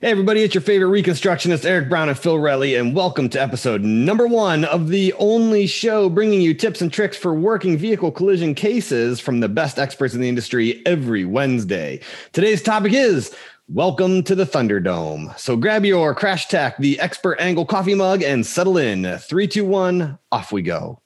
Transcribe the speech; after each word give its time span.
Hey, 0.00 0.12
everybody, 0.12 0.44
it's 0.44 0.54
your 0.54 0.62
favorite 0.62 1.02
reconstructionist, 1.02 1.64
Eric 1.64 1.88
Brown 1.88 2.08
and 2.08 2.16
Phil 2.16 2.36
Relly, 2.36 2.78
and 2.78 2.94
welcome 2.94 3.28
to 3.30 3.42
episode 3.42 3.82
number 3.82 4.28
one 4.28 4.64
of 4.64 4.90
the 4.90 5.12
only 5.14 5.66
show 5.66 6.08
bringing 6.08 6.40
you 6.40 6.54
tips 6.54 6.80
and 6.80 6.92
tricks 6.92 7.16
for 7.16 7.34
working 7.34 7.76
vehicle 7.76 8.12
collision 8.12 8.54
cases 8.54 9.18
from 9.18 9.40
the 9.40 9.48
best 9.48 9.76
experts 9.76 10.14
in 10.14 10.20
the 10.20 10.28
industry 10.28 10.86
every 10.86 11.24
Wednesday. 11.24 11.98
Today's 12.32 12.62
topic 12.62 12.92
is 12.92 13.34
Welcome 13.66 14.22
to 14.22 14.36
the 14.36 14.46
Thunderdome. 14.46 15.36
So 15.36 15.56
grab 15.56 15.84
your 15.84 16.14
Crash 16.14 16.46
Tech, 16.46 16.78
the 16.78 17.00
expert 17.00 17.40
angle 17.40 17.66
coffee 17.66 17.96
mug, 17.96 18.22
and 18.22 18.46
settle 18.46 18.78
in. 18.78 19.18
Three, 19.18 19.48
two, 19.48 19.64
one, 19.64 20.16
off 20.30 20.52
we 20.52 20.62
go. 20.62 21.02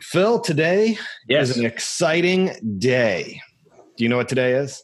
Phil, 0.00 0.40
today 0.40 0.98
yes. 1.28 1.50
is 1.50 1.58
an 1.58 1.64
exciting 1.64 2.50
day. 2.78 3.40
Do 3.96 4.04
you 4.04 4.08
know 4.08 4.16
what 4.16 4.28
today 4.28 4.54
is? 4.54 4.82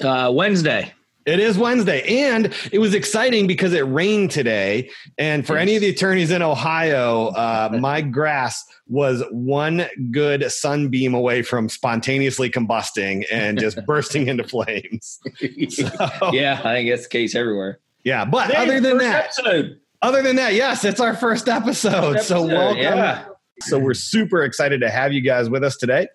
Uh, 0.00 0.30
Wednesday. 0.32 0.92
It 1.26 1.40
is 1.40 1.56
Wednesday. 1.56 2.02
And 2.24 2.54
it 2.70 2.78
was 2.78 2.94
exciting 2.94 3.46
because 3.46 3.72
it 3.72 3.82
rained 3.82 4.30
today. 4.30 4.90
And 5.16 5.46
for 5.46 5.54
yes. 5.54 5.62
any 5.62 5.76
of 5.76 5.80
the 5.80 5.88
attorneys 5.88 6.30
in 6.30 6.42
Ohio, 6.42 7.28
uh, 7.28 7.70
my 7.80 8.02
grass 8.02 8.62
was 8.86 9.22
one 9.30 9.86
good 10.10 10.50
sunbeam 10.52 11.14
away 11.14 11.40
from 11.40 11.70
spontaneously 11.70 12.50
combusting 12.50 13.24
and 13.30 13.58
just 13.58 13.78
bursting 13.86 14.28
into 14.28 14.44
flames. 14.44 15.20
So, 15.68 16.32
yeah, 16.32 16.60
I 16.64 16.74
think 16.74 16.90
that's 16.90 17.04
the 17.04 17.08
case 17.08 17.34
everywhere. 17.34 17.80
Yeah. 18.02 18.24
But 18.24 18.54
other 18.54 18.80
than 18.80 18.98
that, 18.98 19.24
episode. 19.24 19.80
other 20.02 20.22
than 20.22 20.36
that, 20.36 20.54
yes, 20.54 20.84
it's 20.84 21.00
our 21.00 21.14
first 21.14 21.48
episode. 21.48 22.16
episode 22.16 22.22
so 22.22 22.46
welcome. 22.46 22.82
Yeah. 22.82 23.26
So 23.60 23.78
we're 23.78 23.94
super 23.94 24.42
excited 24.42 24.80
to 24.80 24.90
have 24.90 25.12
you 25.12 25.20
guys 25.20 25.48
with 25.48 25.64
us 25.64 25.76
today. 25.76 26.08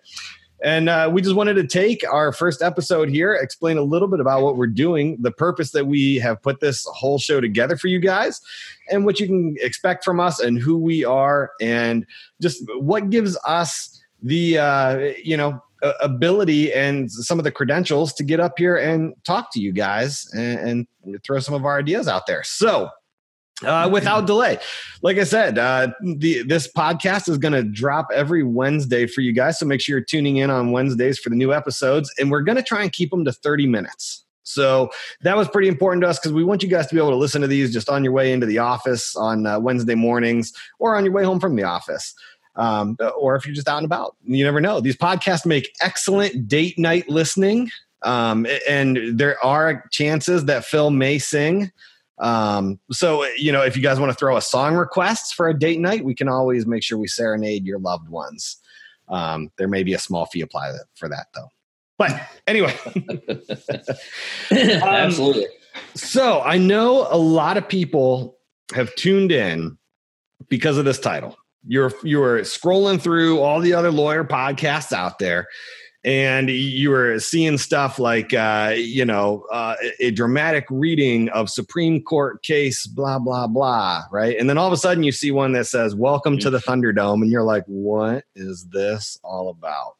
And 0.62 0.88
uh, 0.88 1.10
we 1.12 1.22
just 1.22 1.34
wanted 1.34 1.54
to 1.54 1.66
take 1.66 2.04
our 2.10 2.32
first 2.32 2.62
episode 2.62 3.08
here, 3.08 3.34
explain 3.34 3.78
a 3.78 3.82
little 3.82 4.08
bit 4.08 4.20
about 4.20 4.42
what 4.42 4.56
we're 4.56 4.66
doing, 4.66 5.16
the 5.20 5.30
purpose 5.30 5.70
that 5.72 5.86
we 5.86 6.16
have 6.16 6.42
put 6.42 6.60
this 6.60 6.84
whole 6.86 7.18
show 7.18 7.40
together 7.40 7.76
for 7.76 7.88
you 7.88 7.98
guys, 7.98 8.40
and 8.90 9.06
what 9.06 9.20
you 9.20 9.26
can 9.26 9.56
expect 9.60 10.04
from 10.04 10.20
us, 10.20 10.38
and 10.38 10.58
who 10.58 10.76
we 10.76 11.04
are, 11.04 11.52
and 11.60 12.06
just 12.42 12.62
what 12.78 13.10
gives 13.10 13.38
us 13.46 14.02
the 14.22 14.58
uh, 14.58 14.98
you 15.22 15.36
know 15.36 15.62
ability 16.02 16.72
and 16.72 17.10
some 17.10 17.38
of 17.38 17.44
the 17.44 17.50
credentials 17.50 18.12
to 18.12 18.22
get 18.22 18.38
up 18.38 18.58
here 18.58 18.76
and 18.76 19.14
talk 19.24 19.50
to 19.52 19.60
you 19.60 19.72
guys 19.72 20.30
and, 20.34 20.86
and 21.04 21.24
throw 21.24 21.38
some 21.38 21.54
of 21.54 21.64
our 21.64 21.78
ideas 21.78 22.06
out 22.06 22.26
there. 22.26 22.42
So 22.44 22.90
uh, 23.64 23.88
without 23.90 24.26
delay. 24.26 24.58
Like 25.02 25.18
I 25.18 25.24
said, 25.24 25.58
uh, 25.58 25.88
the 26.00 26.42
this 26.42 26.70
podcast 26.72 27.28
is 27.28 27.38
going 27.38 27.52
to 27.52 27.62
drop 27.62 28.08
every 28.12 28.42
Wednesday 28.42 29.06
for 29.06 29.20
you 29.20 29.32
guys. 29.32 29.58
So 29.58 29.66
make 29.66 29.80
sure 29.80 29.96
you're 29.96 30.04
tuning 30.04 30.36
in 30.36 30.50
on 30.50 30.72
Wednesdays 30.72 31.18
for 31.18 31.30
the 31.30 31.36
new 31.36 31.52
episodes, 31.52 32.12
and 32.18 32.30
we're 32.30 32.42
going 32.42 32.56
to 32.56 32.62
try 32.62 32.82
and 32.82 32.92
keep 32.92 33.10
them 33.10 33.24
to 33.24 33.32
30 33.32 33.66
minutes. 33.66 34.24
So 34.42 34.90
that 35.22 35.36
was 35.36 35.48
pretty 35.48 35.68
important 35.68 36.02
to 36.02 36.08
us 36.08 36.18
because 36.18 36.32
we 36.32 36.42
want 36.42 36.62
you 36.62 36.68
guys 36.68 36.86
to 36.88 36.94
be 36.94 37.00
able 37.00 37.10
to 37.10 37.16
listen 37.16 37.40
to 37.42 37.46
these 37.46 37.72
just 37.72 37.88
on 37.88 38.02
your 38.02 38.12
way 38.12 38.32
into 38.32 38.46
the 38.46 38.58
office 38.58 39.14
on 39.14 39.46
uh, 39.46 39.60
Wednesday 39.60 39.94
mornings 39.94 40.52
or 40.78 40.96
on 40.96 41.04
your 41.04 41.14
way 41.14 41.24
home 41.24 41.38
from 41.38 41.54
the 41.54 41.62
office. 41.62 42.14
Um, 42.56 42.96
or 43.16 43.36
if 43.36 43.46
you're 43.46 43.54
just 43.54 43.68
out 43.68 43.78
and 43.78 43.84
about, 43.84 44.16
you 44.24 44.44
never 44.44 44.60
know. 44.60 44.80
These 44.80 44.96
podcasts 44.96 45.46
make 45.46 45.72
excellent 45.80 46.48
date 46.48 46.78
night 46.78 47.08
listening. 47.08 47.70
Um, 48.02 48.46
and 48.68 48.98
there 49.18 49.42
are 49.44 49.84
chances 49.92 50.46
that 50.46 50.64
Phil 50.64 50.90
may 50.90 51.18
sing 51.18 51.70
um, 52.20 52.78
so, 52.92 53.24
you 53.36 53.50
know, 53.50 53.62
if 53.62 53.76
you 53.76 53.82
guys 53.82 53.98
want 53.98 54.12
to 54.12 54.16
throw 54.16 54.36
a 54.36 54.42
song 54.42 54.76
requests 54.76 55.32
for 55.32 55.48
a 55.48 55.58
date 55.58 55.80
night, 55.80 56.04
we 56.04 56.14
can 56.14 56.28
always 56.28 56.66
make 56.66 56.82
sure 56.82 56.98
we 56.98 57.08
serenade 57.08 57.64
your 57.64 57.78
loved 57.78 58.08
ones. 58.08 58.58
Um, 59.08 59.50
there 59.56 59.68
may 59.68 59.82
be 59.82 59.94
a 59.94 59.98
small 59.98 60.26
fee 60.26 60.42
applied 60.42 60.74
for 60.94 61.08
that, 61.08 61.28
though. 61.34 61.48
But 61.98 62.20
anyway, 62.46 62.74
um, 64.50 64.58
absolutely. 64.82 65.46
So 65.94 66.40
I 66.42 66.58
know 66.58 67.08
a 67.10 67.16
lot 67.16 67.56
of 67.56 67.68
people 67.68 68.38
have 68.74 68.94
tuned 68.96 69.32
in 69.32 69.76
because 70.48 70.78
of 70.78 70.84
this 70.84 70.98
title. 70.98 71.36
You're 71.66 71.92
you're 72.02 72.40
scrolling 72.40 73.00
through 73.00 73.40
all 73.40 73.60
the 73.60 73.74
other 73.74 73.90
lawyer 73.90 74.24
podcasts 74.24 74.92
out 74.92 75.18
there, 75.18 75.46
and 76.04 76.48
you 76.48 76.90
were 76.90 77.18
seeing 77.20 77.58
stuff 77.58 77.98
like 77.98 78.32
uh, 78.32 78.72
you 78.76 79.04
know 79.04 79.44
uh, 79.52 79.76
a 79.98 80.10
dramatic 80.10 80.64
reading 80.70 81.28
of 81.30 81.50
supreme 81.50 82.02
court 82.02 82.42
case 82.42 82.86
blah 82.86 83.18
blah 83.18 83.46
blah 83.46 84.02
right? 84.10 84.36
And 84.38 84.48
then 84.48 84.56
all 84.56 84.66
of 84.66 84.72
a 84.72 84.78
sudden 84.78 85.04
you 85.04 85.12
see 85.12 85.30
one 85.30 85.52
that 85.52 85.66
says 85.66 85.94
welcome 85.94 86.38
to 86.38 86.50
the 86.50 86.58
mm-hmm. 86.58 86.70
thunderdome 86.70 87.22
and 87.22 87.30
you're 87.30 87.42
like 87.42 87.64
what 87.66 88.24
is 88.34 88.66
this 88.70 89.18
all 89.22 89.50
about? 89.50 89.96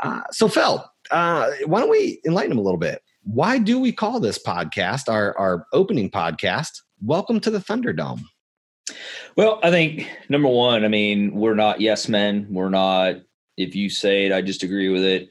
Uh, 0.00 0.22
so 0.30 0.48
phil 0.48 0.84
uh, 1.10 1.50
why 1.66 1.80
don't 1.80 1.90
we 1.90 2.20
enlighten 2.26 2.50
them 2.50 2.58
a 2.58 2.62
little 2.62 2.78
bit? 2.78 3.02
Why 3.22 3.58
do 3.58 3.78
we 3.78 3.92
call 3.92 4.20
this 4.20 4.42
podcast 4.42 5.08
our, 5.08 5.36
our 5.36 5.66
opening 5.72 6.10
podcast 6.10 6.80
welcome 7.02 7.40
to 7.40 7.50
the 7.50 7.58
thunderdome 7.58 8.22
well 9.36 9.60
i 9.62 9.70
think 9.70 10.08
number 10.30 10.48
one 10.48 10.84
i 10.84 10.88
mean 10.88 11.34
we're 11.34 11.54
not 11.54 11.80
yes 11.80 12.08
men. 12.08 12.46
We're 12.48 12.70
not 12.70 13.16
if 13.56 13.74
you 13.74 13.88
say 13.88 14.26
it, 14.26 14.32
I 14.32 14.42
just 14.42 14.62
agree 14.62 14.88
with 14.88 15.04
it. 15.04 15.28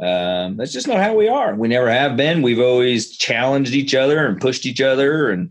Um, 0.00 0.56
that's 0.56 0.72
just 0.72 0.86
not 0.86 0.98
how 0.98 1.14
we 1.14 1.28
are. 1.28 1.54
We 1.54 1.68
never 1.68 1.90
have 1.90 2.16
been. 2.16 2.42
We've 2.42 2.60
always 2.60 3.16
challenged 3.16 3.74
each 3.74 3.94
other 3.94 4.24
and 4.26 4.40
pushed 4.40 4.64
each 4.64 4.80
other 4.80 5.30
and 5.30 5.50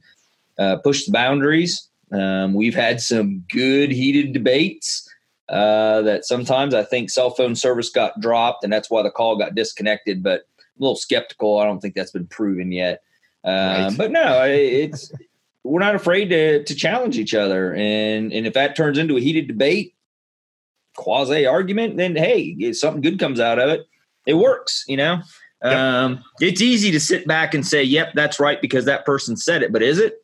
uh, 0.57 0.77
pushed 0.77 1.07
the 1.07 1.11
boundaries. 1.11 1.87
Um, 2.11 2.53
we've 2.53 2.75
had 2.75 3.01
some 3.01 3.43
good 3.49 3.91
heated 3.91 4.31
debates 4.31 5.07
uh, 5.49 6.01
that 6.03 6.25
sometimes 6.25 6.73
I 6.73 6.83
think 6.83 7.09
cell 7.09 7.31
phone 7.31 7.55
service 7.55 7.89
got 7.89 8.19
dropped 8.21 8.63
and 8.63 8.71
that's 8.71 8.89
why 8.89 9.03
the 9.03 9.11
call 9.11 9.37
got 9.37 9.55
disconnected. 9.55 10.23
But 10.23 10.47
I'm 10.57 10.81
a 10.81 10.83
little 10.83 10.95
skeptical. 10.95 11.59
I 11.59 11.65
don't 11.65 11.79
think 11.79 11.95
that's 11.95 12.11
been 12.11 12.27
proven 12.27 12.71
yet. 12.71 13.01
Um, 13.43 13.53
right. 13.53 13.97
But 13.97 14.11
no, 14.11 14.43
it's 14.45 15.11
we're 15.63 15.79
not 15.79 15.95
afraid 15.95 16.29
to 16.29 16.63
to 16.63 16.75
challenge 16.75 17.17
each 17.17 17.33
other, 17.33 17.73
and 17.73 18.31
and 18.33 18.47
if 18.47 18.53
that 18.53 18.75
turns 18.75 18.97
into 18.97 19.17
a 19.17 19.21
heated 19.21 19.47
debate, 19.47 19.95
quasi 20.97 21.45
argument, 21.45 21.95
then 21.95 22.17
hey, 22.17 22.73
something 22.73 23.01
good 23.01 23.19
comes 23.19 23.39
out 23.39 23.59
of 23.59 23.69
it. 23.69 23.87
It 24.25 24.33
works, 24.33 24.83
you 24.87 24.97
know. 24.97 25.21
Yep. 25.63 25.73
Um, 25.73 26.23
it's 26.41 26.61
easy 26.61 26.91
to 26.91 26.99
sit 26.99 27.25
back 27.25 27.53
and 27.53 27.65
say, 27.65 27.81
"Yep, 27.81 28.13
that's 28.13 28.39
right," 28.39 28.61
because 28.61 28.85
that 28.85 29.05
person 29.05 29.37
said 29.37 29.63
it. 29.63 29.71
But 29.71 29.81
is 29.81 29.97
it? 29.97 30.23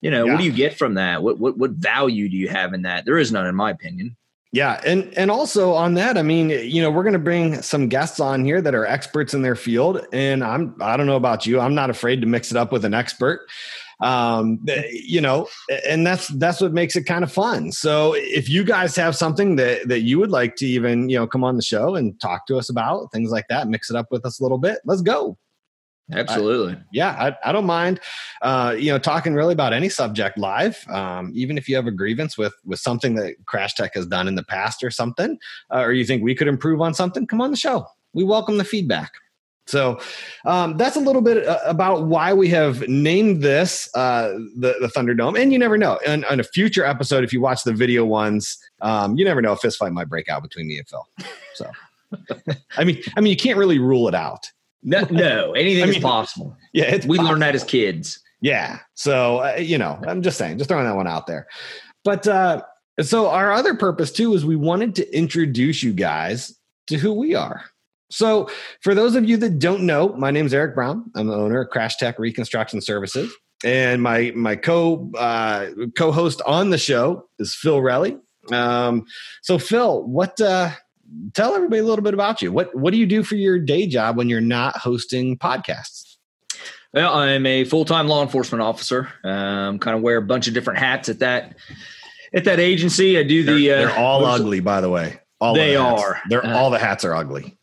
You 0.00 0.10
know, 0.10 0.24
yeah. 0.24 0.32
what 0.32 0.38
do 0.38 0.44
you 0.44 0.52
get 0.52 0.78
from 0.78 0.94
that? 0.94 1.22
What 1.22 1.38
what 1.38 1.58
what 1.58 1.72
value 1.72 2.28
do 2.28 2.36
you 2.36 2.48
have 2.48 2.72
in 2.72 2.82
that? 2.82 3.04
There 3.04 3.18
is 3.18 3.32
none, 3.32 3.46
in 3.46 3.54
my 3.54 3.70
opinion. 3.70 4.16
Yeah, 4.52 4.80
and 4.84 5.12
and 5.16 5.30
also 5.30 5.72
on 5.72 5.94
that, 5.94 6.18
I 6.18 6.22
mean, 6.22 6.50
you 6.50 6.82
know, 6.82 6.90
we're 6.90 7.04
going 7.04 7.14
to 7.14 7.18
bring 7.18 7.62
some 7.62 7.88
guests 7.88 8.20
on 8.20 8.44
here 8.44 8.60
that 8.60 8.74
are 8.74 8.84
experts 8.84 9.32
in 9.32 9.42
their 9.42 9.56
field, 9.56 10.06
and 10.12 10.44
I'm 10.44 10.76
I 10.80 10.96
don't 10.96 11.06
know 11.06 11.16
about 11.16 11.46
you, 11.46 11.58
I'm 11.58 11.74
not 11.74 11.90
afraid 11.90 12.20
to 12.20 12.26
mix 12.26 12.50
it 12.50 12.56
up 12.56 12.70
with 12.70 12.84
an 12.84 12.94
expert 12.94 13.48
um, 14.02 14.58
you 14.90 15.20
know, 15.20 15.48
and 15.88 16.06
that's 16.06 16.28
that's 16.28 16.60
what 16.60 16.72
makes 16.72 16.96
it 16.96 17.04
kind 17.04 17.24
of 17.24 17.32
fun. 17.32 17.72
So 17.72 18.14
if 18.14 18.48
you 18.48 18.64
guys 18.64 18.96
have 18.96 19.16
something 19.16 19.56
that 19.56 19.88
that 19.88 20.00
you 20.00 20.18
would 20.18 20.30
like 20.30 20.56
to 20.56 20.66
even 20.66 21.08
you 21.08 21.18
know 21.18 21.26
come 21.26 21.44
on 21.44 21.56
the 21.56 21.62
show 21.62 21.94
and 21.94 22.20
talk 22.20 22.46
to 22.46 22.58
us 22.58 22.68
about 22.68 23.12
things 23.12 23.30
like 23.30 23.46
that, 23.48 23.68
mix 23.68 23.90
it 23.90 23.96
up 23.96 24.08
with 24.10 24.26
us 24.26 24.40
a 24.40 24.42
little 24.42 24.58
bit. 24.58 24.80
Let's 24.84 25.02
go. 25.02 25.38
Absolutely. 26.10 26.74
I, 26.74 26.82
yeah, 26.92 27.10
I, 27.10 27.48
I, 27.48 27.52
don't 27.52 27.64
mind, 27.64 28.00
uh, 28.42 28.74
you 28.76 28.90
know, 28.90 28.98
talking 28.98 29.34
really 29.34 29.52
about 29.52 29.72
any 29.72 29.88
subject 29.88 30.36
live. 30.36 30.84
Um, 30.88 31.30
even 31.34 31.56
if 31.56 31.68
you 31.68 31.76
have 31.76 31.86
a 31.86 31.92
grievance 31.92 32.36
with 32.36 32.54
with 32.64 32.80
something 32.80 33.14
that 33.14 33.34
Crash 33.46 33.74
Tech 33.74 33.94
has 33.94 34.06
done 34.06 34.28
in 34.28 34.34
the 34.34 34.42
past 34.42 34.82
or 34.82 34.90
something, 34.90 35.38
uh, 35.72 35.78
or 35.78 35.92
you 35.92 36.04
think 36.04 36.22
we 36.22 36.34
could 36.34 36.48
improve 36.48 36.80
on 36.80 36.92
something, 36.92 37.26
come 37.26 37.40
on 37.40 37.50
the 37.50 37.56
show. 37.56 37.86
we 38.12 38.24
welcome 38.24 38.58
the 38.58 38.64
feedback. 38.64 39.12
So 39.66 40.00
um, 40.44 40.76
that's 40.76 40.96
a 40.96 41.00
little 41.00 41.22
bit 41.22 41.46
uh, 41.46 41.60
about 41.64 42.04
why 42.04 42.32
we 42.32 42.48
have 42.48 42.86
named 42.88 43.42
this 43.42 43.88
uh, 43.94 44.32
the, 44.56 44.74
the 44.80 44.88
Thunderdome. 44.94 45.40
And 45.40 45.52
you 45.52 45.58
never 45.58 45.78
know. 45.78 45.98
On, 46.06 46.24
on, 46.24 46.40
a 46.40 46.44
future 46.44 46.84
episode, 46.84 47.22
if 47.22 47.32
you 47.32 47.40
watch 47.40 47.62
the 47.62 47.72
video 47.72 48.04
ones, 48.04 48.58
um, 48.80 49.16
you 49.16 49.24
never 49.24 49.40
know. 49.40 49.52
A 49.52 49.56
fist 49.56 49.78
fight 49.78 49.92
might 49.92 50.08
break 50.08 50.28
out 50.28 50.42
between 50.42 50.66
me 50.66 50.78
and 50.78 50.88
Phil. 50.88 51.06
So, 51.54 51.70
I 52.76 52.84
mean, 52.84 53.00
I 53.16 53.20
mean, 53.20 53.30
you 53.30 53.36
can't 53.36 53.58
really 53.58 53.78
rule 53.78 54.08
it 54.08 54.14
out. 54.14 54.46
No, 54.82 55.06
no 55.10 55.52
anything 55.52 55.84
I 55.84 55.86
mean, 55.86 55.96
is 55.96 56.02
possible. 56.02 56.56
Yeah, 56.72 56.90
we 56.90 57.00
possible. 57.00 57.24
learned 57.24 57.42
that 57.42 57.54
as 57.54 57.62
kids. 57.62 58.20
Yeah. 58.40 58.80
So 58.94 59.38
uh, 59.38 59.56
you 59.56 59.78
know, 59.78 60.00
I'm 60.06 60.22
just 60.22 60.36
saying, 60.38 60.58
just 60.58 60.68
throwing 60.68 60.84
that 60.84 60.96
one 60.96 61.06
out 61.06 61.26
there. 61.26 61.46
But 62.04 62.26
uh, 62.26 62.62
so 63.00 63.28
our 63.28 63.52
other 63.52 63.74
purpose 63.74 64.10
too 64.12 64.34
is 64.34 64.44
we 64.44 64.56
wanted 64.56 64.96
to 64.96 65.16
introduce 65.16 65.82
you 65.82 65.92
guys 65.92 66.58
to 66.88 66.98
who 66.98 67.12
we 67.12 67.34
are. 67.34 67.64
So, 68.12 68.48
for 68.80 68.94
those 68.94 69.14
of 69.14 69.28
you 69.28 69.36
that 69.38 69.58
don't 69.58 69.82
know, 69.82 70.10
my 70.10 70.30
name 70.30 70.46
is 70.46 70.54
Eric 70.54 70.74
Brown. 70.74 71.10
I'm 71.14 71.28
the 71.28 71.34
owner 71.34 71.62
of 71.62 71.70
Crash 71.70 71.96
Tech 71.96 72.18
Reconstruction 72.18 72.80
Services, 72.80 73.34
and 73.64 74.02
my 74.02 74.32
my 74.34 74.54
co 74.54 75.10
uh, 75.16 75.70
co-host 75.96 76.42
on 76.46 76.70
the 76.70 76.78
show 76.78 77.28
is 77.38 77.54
Phil 77.54 77.78
Relly. 77.78 78.20
Um, 78.52 79.06
so, 79.40 79.58
Phil, 79.58 80.02
what? 80.04 80.40
Uh, 80.40 80.70
tell 81.32 81.54
everybody 81.54 81.80
a 81.80 81.84
little 81.84 82.04
bit 82.04 82.14
about 82.14 82.42
you. 82.42 82.52
What 82.52 82.74
What 82.74 82.92
do 82.92 82.98
you 82.98 83.06
do 83.06 83.22
for 83.22 83.36
your 83.36 83.58
day 83.58 83.86
job 83.86 84.16
when 84.16 84.28
you're 84.28 84.40
not 84.40 84.76
hosting 84.76 85.38
podcasts? 85.38 86.16
Well, 86.92 87.14
I'm 87.14 87.46
a 87.46 87.64
full 87.64 87.86
time 87.86 88.08
law 88.08 88.22
enforcement 88.22 88.60
officer. 88.60 89.08
Um, 89.24 89.78
kind 89.78 89.96
of 89.96 90.02
wear 90.02 90.18
a 90.18 90.22
bunch 90.22 90.48
of 90.48 90.54
different 90.54 90.78
hats 90.78 91.08
at 91.08 91.20
that 91.20 91.56
at 92.34 92.44
that 92.44 92.60
agency. 92.60 93.18
I 93.18 93.22
do 93.22 93.42
the. 93.42 93.68
They're, 93.68 93.86
they're 93.86 93.96
uh, 93.96 94.02
all 94.02 94.26
ugly, 94.26 94.60
by 94.60 94.82
the 94.82 94.90
way. 94.90 95.18
All 95.42 95.54
they 95.54 95.74
the 95.74 95.80
are. 95.80 96.22
They're 96.28 96.46
uh, 96.46 96.56
all 96.56 96.70
the 96.70 96.78
hats 96.78 97.04
are 97.04 97.16
ugly. 97.16 97.58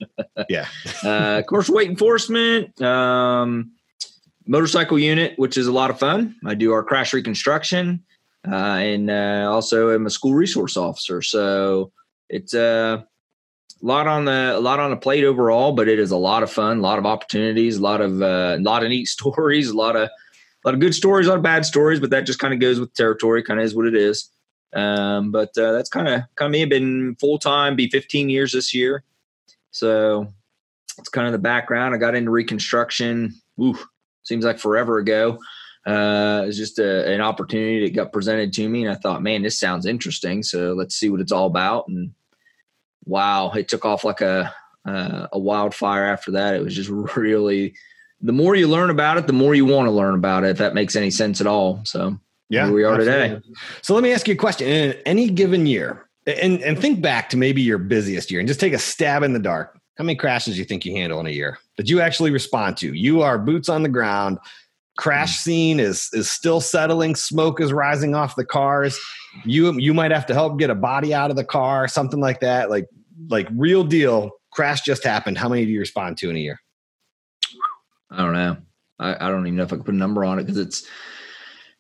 Yeah. 0.50 0.68
uh, 1.04 1.44
commercial 1.48 1.76
weight 1.76 1.90
enforcement, 1.90 2.82
um, 2.82 3.72
motorcycle 4.46 5.00
unit, 5.00 5.38
which 5.38 5.58
is 5.58 5.68
a 5.68 5.72
lot 5.72 5.90
of 5.90 5.98
fun. 5.98 6.36
I 6.46 6.56
do 6.56 6.74
our 6.74 6.84
crash 6.84 7.14
reconstruction, 7.14 8.04
uh, 8.46 8.56
and 8.56 9.10
uh, 9.10 9.48
also 9.50 9.94
am 9.94 10.06
a 10.06 10.10
school 10.10 10.34
resource 10.34 10.76
officer. 10.76 11.22
So 11.22 11.94
it's 12.28 12.54
uh, 12.54 13.04
a 13.82 13.86
lot 13.86 14.08
on 14.08 14.26
the 14.26 14.58
a 14.58 14.60
lot 14.60 14.82
on 14.82 14.90
the 14.90 14.98
plate 14.98 15.24
overall, 15.24 15.72
but 15.72 15.88
it 15.88 16.00
is 16.00 16.12
a 16.12 16.18
lot 16.18 16.44
of 16.44 16.52
fun, 16.52 16.80
a 16.80 16.82
lot 16.82 17.00
of 17.00 17.06
opportunities, 17.06 17.78
a 17.78 17.82
lot 17.82 18.02
of 18.02 18.22
uh, 18.22 18.58
a 18.58 18.62
lot 18.62 18.84
of 18.84 18.90
neat 18.90 19.08
stories, 19.08 19.70
a 19.70 19.78
lot 19.78 19.96
of 19.96 20.04
a 20.04 20.12
lot 20.66 20.74
of 20.74 20.82
good 20.82 20.94
stories, 20.94 21.28
a 21.28 21.30
lot 21.30 21.38
of 21.38 21.44
bad 21.44 21.66
stories, 21.66 22.02
but 22.02 22.10
that 22.10 22.26
just 22.26 22.40
kind 22.40 22.54
of 22.54 22.60
goes 22.60 22.78
with 22.78 22.94
territory. 22.94 23.42
Kind 23.42 23.62
of 23.62 23.66
is 23.66 23.74
what 23.74 23.88
it 23.88 23.96
is. 23.96 24.30
Um, 24.74 25.32
but 25.32 25.58
uh, 25.58 25.72
that's 25.72 25.90
kind 25.90 26.08
of 26.08 26.24
kind 26.36 26.48
of 26.48 26.52
me. 26.52 26.64
I've 26.64 26.70
been 26.70 27.16
full 27.20 27.40
time, 27.40 27.76
be 27.76 27.90
15 27.90 28.30
years 28.30 28.52
this 28.54 28.74
year. 28.74 29.04
So 29.72 30.28
it's 30.98 31.10
kind 31.10 31.28
of 31.28 31.34
the 31.34 31.40
background. 31.40 31.96
I 31.96 31.98
got 31.98 32.16
into 32.16 32.32
reconstruction. 32.32 33.34
Ooh, 33.62 33.78
seems 34.24 34.46
like 34.46 34.60
forever 34.60 35.00
ago. 35.00 35.40
Uh, 35.86 36.44
it's 36.46 36.58
just 36.58 36.78
a, 36.78 37.12
an 37.12 37.22
opportunity 37.22 37.86
that 37.86 37.96
got 37.96 38.12
presented 38.12 38.54
to 38.54 38.68
me, 38.68 38.84
and 38.84 38.92
I 38.92 38.96
thought, 38.96 39.24
man, 39.24 39.42
this 39.42 39.60
sounds 39.60 39.86
interesting. 39.86 40.44
So 40.44 40.74
let's 40.74 40.96
see 40.96 41.10
what 41.10 41.22
it's 41.22 41.32
all 41.32 41.48
about. 41.48 41.88
And 41.88 42.14
wow, 43.06 43.52
it 43.52 43.68
took 43.68 43.86
off 43.86 44.04
like 44.04 44.22
a 44.22 44.54
uh, 44.86 45.28
a 45.32 45.40
wildfire 45.40 46.06
after 46.06 46.32
that. 46.32 46.56
It 46.56 46.64
was 46.64 46.76
just 46.76 46.90
really. 47.16 47.74
The 48.22 48.34
more 48.34 48.54
you 48.54 48.68
learn 48.68 48.90
about 48.90 49.18
it, 49.18 49.28
the 49.28 49.34
more 49.34 49.56
you 49.56 49.66
want 49.66 49.88
to 49.88 49.92
learn 49.92 50.14
about 50.14 50.44
it. 50.44 50.50
If 50.50 50.58
that 50.58 50.74
makes 50.74 50.98
any 50.98 51.10
sense 51.10 51.40
at 51.40 51.48
all. 51.48 51.80
So 51.86 52.20
yeah, 52.50 52.66
Here 52.66 52.74
we 52.74 52.84
are 52.84 52.96
absolutely. 52.96 53.42
today. 53.42 53.60
So 53.82 53.94
let 53.94 54.04
me 54.04 54.12
ask 54.12 54.28
you 54.28 54.34
a 54.34 54.38
question. 54.38 54.68
In 54.68 54.94
any 55.06 55.30
given 55.30 55.66
year, 55.66 56.10
and, 56.26 56.62
and 56.62 56.80
think 56.80 57.02
back 57.02 57.30
to 57.30 57.38
maybe 57.38 57.62
your 57.62 57.78
busiest 57.78 58.30
year 58.30 58.40
and 58.40 58.48
just 58.48 58.60
take 58.60 58.74
a 58.74 58.80
stab 58.80 59.24
in 59.24 59.34
the 59.34 59.40
dark. 59.40 59.78
How 59.98 60.04
many 60.04 60.16
crashes 60.16 60.56
do 60.56 60.60
you 60.60 60.66
think 60.66 60.86
you 60.86 60.94
handle 60.94 61.20
in 61.20 61.26
a 61.28 61.32
year 61.32 61.60
that 61.78 61.90
you 61.90 62.00
actually 62.00 62.32
respond 62.32 62.78
to? 62.78 62.94
You 62.94 63.22
are 63.22 63.38
boots 63.38 63.68
on 63.68 63.84
the 63.84 63.90
ground. 63.90 64.38
Crash 64.98 65.40
mm. 65.40 65.42
scene 65.42 65.80
is 65.80 66.10
is 66.14 66.30
still 66.30 66.62
settling. 66.62 67.16
Smoke 67.16 67.60
is 67.60 67.74
rising 67.74 68.16
off 68.16 68.36
the 68.36 68.46
cars. 68.46 68.98
You 69.44 69.78
you 69.78 69.94
might 69.94 70.12
have 70.12 70.26
to 70.28 70.34
help 70.34 70.58
get 70.58 70.70
a 70.70 70.76
body 70.76 71.14
out 71.14 71.32
of 71.32 71.36
the 71.36 71.44
car, 71.44 71.88
something 71.88 72.20
like 72.20 72.40
that. 72.40 72.70
Like 72.70 72.88
like 73.30 73.48
real 73.52 73.84
deal. 73.84 74.32
Crash 74.52 74.82
just 74.82 75.04
happened. 75.04 75.38
How 75.38 75.50
many 75.50 75.66
do 75.66 75.72
you 75.72 75.80
respond 75.80 76.18
to 76.20 76.30
in 76.30 76.36
a 76.36 76.40
year? 76.40 76.60
I 78.10 78.18
don't 78.18 78.34
know. 78.34 78.58
I, 79.00 79.28
I 79.28 79.30
don't 79.30 79.46
even 79.46 79.58
know 79.58 79.64
if 79.64 79.72
I 79.72 79.76
could 79.76 79.86
put 79.86 79.94
a 79.94 79.98
number 79.98 80.26
on 80.26 80.40
it 80.40 80.44
because 80.44 80.58
it's 80.58 80.88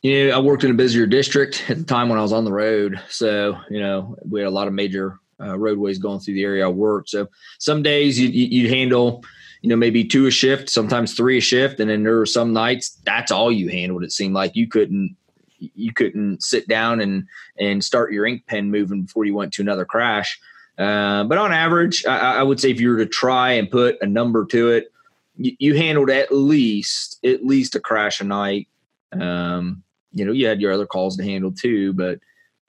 you 0.01 0.27
know, 0.27 0.35
I 0.35 0.39
worked 0.39 0.63
in 0.63 0.71
a 0.71 0.75
busier 0.75 1.05
district 1.05 1.65
at 1.69 1.77
the 1.77 1.83
time 1.83 2.09
when 2.09 2.19
I 2.19 2.21
was 2.21 2.33
on 2.33 2.45
the 2.45 2.53
road. 2.53 2.99
So, 3.09 3.57
you 3.69 3.79
know, 3.79 4.15
we 4.23 4.39
had 4.39 4.47
a 4.47 4.51
lot 4.51 4.67
of 4.67 4.73
major 4.73 5.19
uh, 5.41 5.57
roadways 5.57 5.97
going 5.97 6.19
through 6.19 6.35
the 6.35 6.43
area 6.43 6.65
I 6.65 6.69
worked. 6.69 7.09
So 7.09 7.27
some 7.59 7.83
days 7.83 8.19
you, 8.19 8.29
you'd 8.29 8.71
handle, 8.71 9.23
you 9.61 9.69
know, 9.69 9.75
maybe 9.75 10.03
two 10.03 10.27
a 10.27 10.31
shift, 10.31 10.69
sometimes 10.69 11.13
three 11.13 11.37
a 11.37 11.41
shift. 11.41 11.79
And 11.79 11.89
then 11.89 12.03
there 12.03 12.17
were 12.17 12.25
some 12.25 12.53
nights 12.53 12.97
that's 13.03 13.31
all 13.31 13.51
you 13.51 13.69
handled. 13.69 14.03
It 14.03 14.11
seemed 14.11 14.33
like 14.33 14.55
you 14.55 14.67
couldn't, 14.67 15.15
you 15.59 15.93
couldn't 15.93 16.43
sit 16.43 16.67
down 16.69 17.01
and, 17.01 17.25
and 17.57 17.83
start 17.83 18.13
your 18.13 18.25
ink 18.25 18.45
pen 18.47 18.71
moving 18.71 19.03
before 19.03 19.25
you 19.25 19.33
went 19.33 19.53
to 19.53 19.61
another 19.61 19.85
crash. 19.85 20.39
Uh, 20.77 21.25
but 21.25 21.37
on 21.37 21.51
average, 21.51 22.05
I, 22.05 22.37
I, 22.37 22.43
would 22.43 22.57
say 22.57 22.71
if 22.71 22.79
you 22.79 22.91
were 22.91 22.99
to 22.99 23.05
try 23.05 23.51
and 23.53 23.69
put 23.69 23.97
a 24.01 24.05
number 24.05 24.45
to 24.45 24.69
it, 24.69 24.93
you, 25.35 25.51
you 25.59 25.75
handled 25.75 26.09
at 26.09 26.31
least, 26.31 27.19
at 27.25 27.45
least 27.45 27.75
a 27.75 27.81
crash 27.81 28.21
a 28.21 28.23
night. 28.23 28.69
Um, 29.11 29.83
you 30.11 30.25
know, 30.25 30.31
you 30.31 30.47
had 30.47 30.61
your 30.61 30.71
other 30.71 30.85
calls 30.85 31.17
to 31.17 31.23
handle 31.23 31.51
too, 31.51 31.93
but 31.93 32.19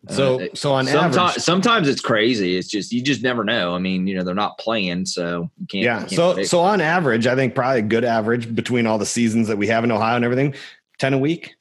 uh, 0.08 0.14
so 0.14 0.48
so 0.54 0.72
on 0.72 0.86
sometimes, 0.86 1.16
average, 1.16 1.42
sometimes 1.42 1.88
it's 1.88 2.00
crazy. 2.00 2.56
It's 2.56 2.68
just 2.68 2.92
you 2.92 3.02
just 3.02 3.22
never 3.22 3.44
know. 3.44 3.74
I 3.74 3.78
mean, 3.78 4.06
you 4.06 4.16
know, 4.16 4.24
they're 4.24 4.34
not 4.34 4.58
playing, 4.58 5.06
so 5.06 5.50
you 5.58 5.66
can't. 5.66 5.84
Yeah. 5.84 6.06
So 6.06 6.42
so 6.42 6.60
on 6.60 6.80
average, 6.80 7.26
I 7.26 7.34
think 7.34 7.54
probably 7.54 7.80
a 7.80 7.82
good 7.82 8.04
average 8.04 8.54
between 8.54 8.86
all 8.86 8.98
the 8.98 9.06
seasons 9.06 9.48
that 9.48 9.58
we 9.58 9.66
have 9.66 9.84
in 9.84 9.90
Ohio 9.92 10.16
and 10.16 10.24
everything, 10.24 10.54
ten 10.98 11.12
a 11.12 11.18
week. 11.18 11.54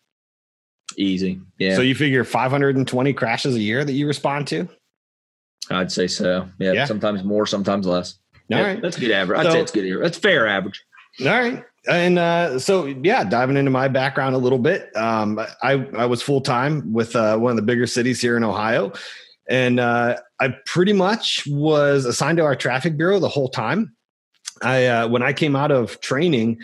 Easy. 0.98 1.40
Yeah. 1.58 1.76
So 1.76 1.81
you 1.81 1.96
figure 1.96 2.24
520 2.24 3.14
crashes 3.14 3.56
a 3.56 3.60
year 3.60 3.86
that 3.86 3.94
you 3.94 4.08
respond 4.08 4.48
to? 4.48 4.68
I'd 5.70 5.92
say 5.92 6.08
so. 6.08 6.50
Yeah. 6.58 6.72
yeah. 6.72 6.86
Sometimes 6.86 7.24
more, 7.24 7.46
sometimes 7.46 7.86
less. 7.86 8.18
All 8.52 8.58
yeah, 8.58 8.66
right. 8.66 8.81
That's 8.81 8.98
good 8.98 9.12
average. 9.12 9.40
I'd 9.40 9.46
so, 9.46 9.52
say 9.52 9.62
it's 9.62 9.72
good. 9.72 10.04
That's 10.04 10.18
fair 10.18 10.48
average. 10.48 10.84
All 11.22 11.28
right 11.28 11.64
and 11.88 12.20
uh, 12.20 12.60
so 12.60 12.86
yeah, 12.86 13.24
diving 13.24 13.58
into 13.58 13.72
my 13.72 13.88
background 13.88 14.36
a 14.36 14.40
little 14.40 14.60
bit. 14.60 14.96
Um, 14.96 15.40
I 15.62 15.72
I 15.98 16.06
was 16.06 16.22
full 16.22 16.42
time 16.42 16.92
with 16.94 17.16
uh, 17.16 17.38
one 17.38 17.52
of 17.52 17.56
the 17.56 17.64
bigger 17.64 17.88
cities 17.88 18.22
here 18.22 18.36
in 18.38 18.44
Ohio, 18.44 18.92
and 19.50 19.80
uh, 19.80 20.18
I 20.40 20.56
pretty 20.66 20.94
much 20.94 21.44
was 21.48 22.06
assigned 22.06 22.38
to 22.38 22.44
our 22.44 22.56
traffic 22.56 22.98
bureau 22.98 23.20
the 23.20 23.30
whole 23.30 23.50
time. 23.50 23.96
I 24.62 24.86
uh, 24.86 25.08
when 25.08 25.24
I 25.24 25.34
came 25.34 25.56
out 25.56 25.72
of 25.72 26.00
training, 26.02 26.59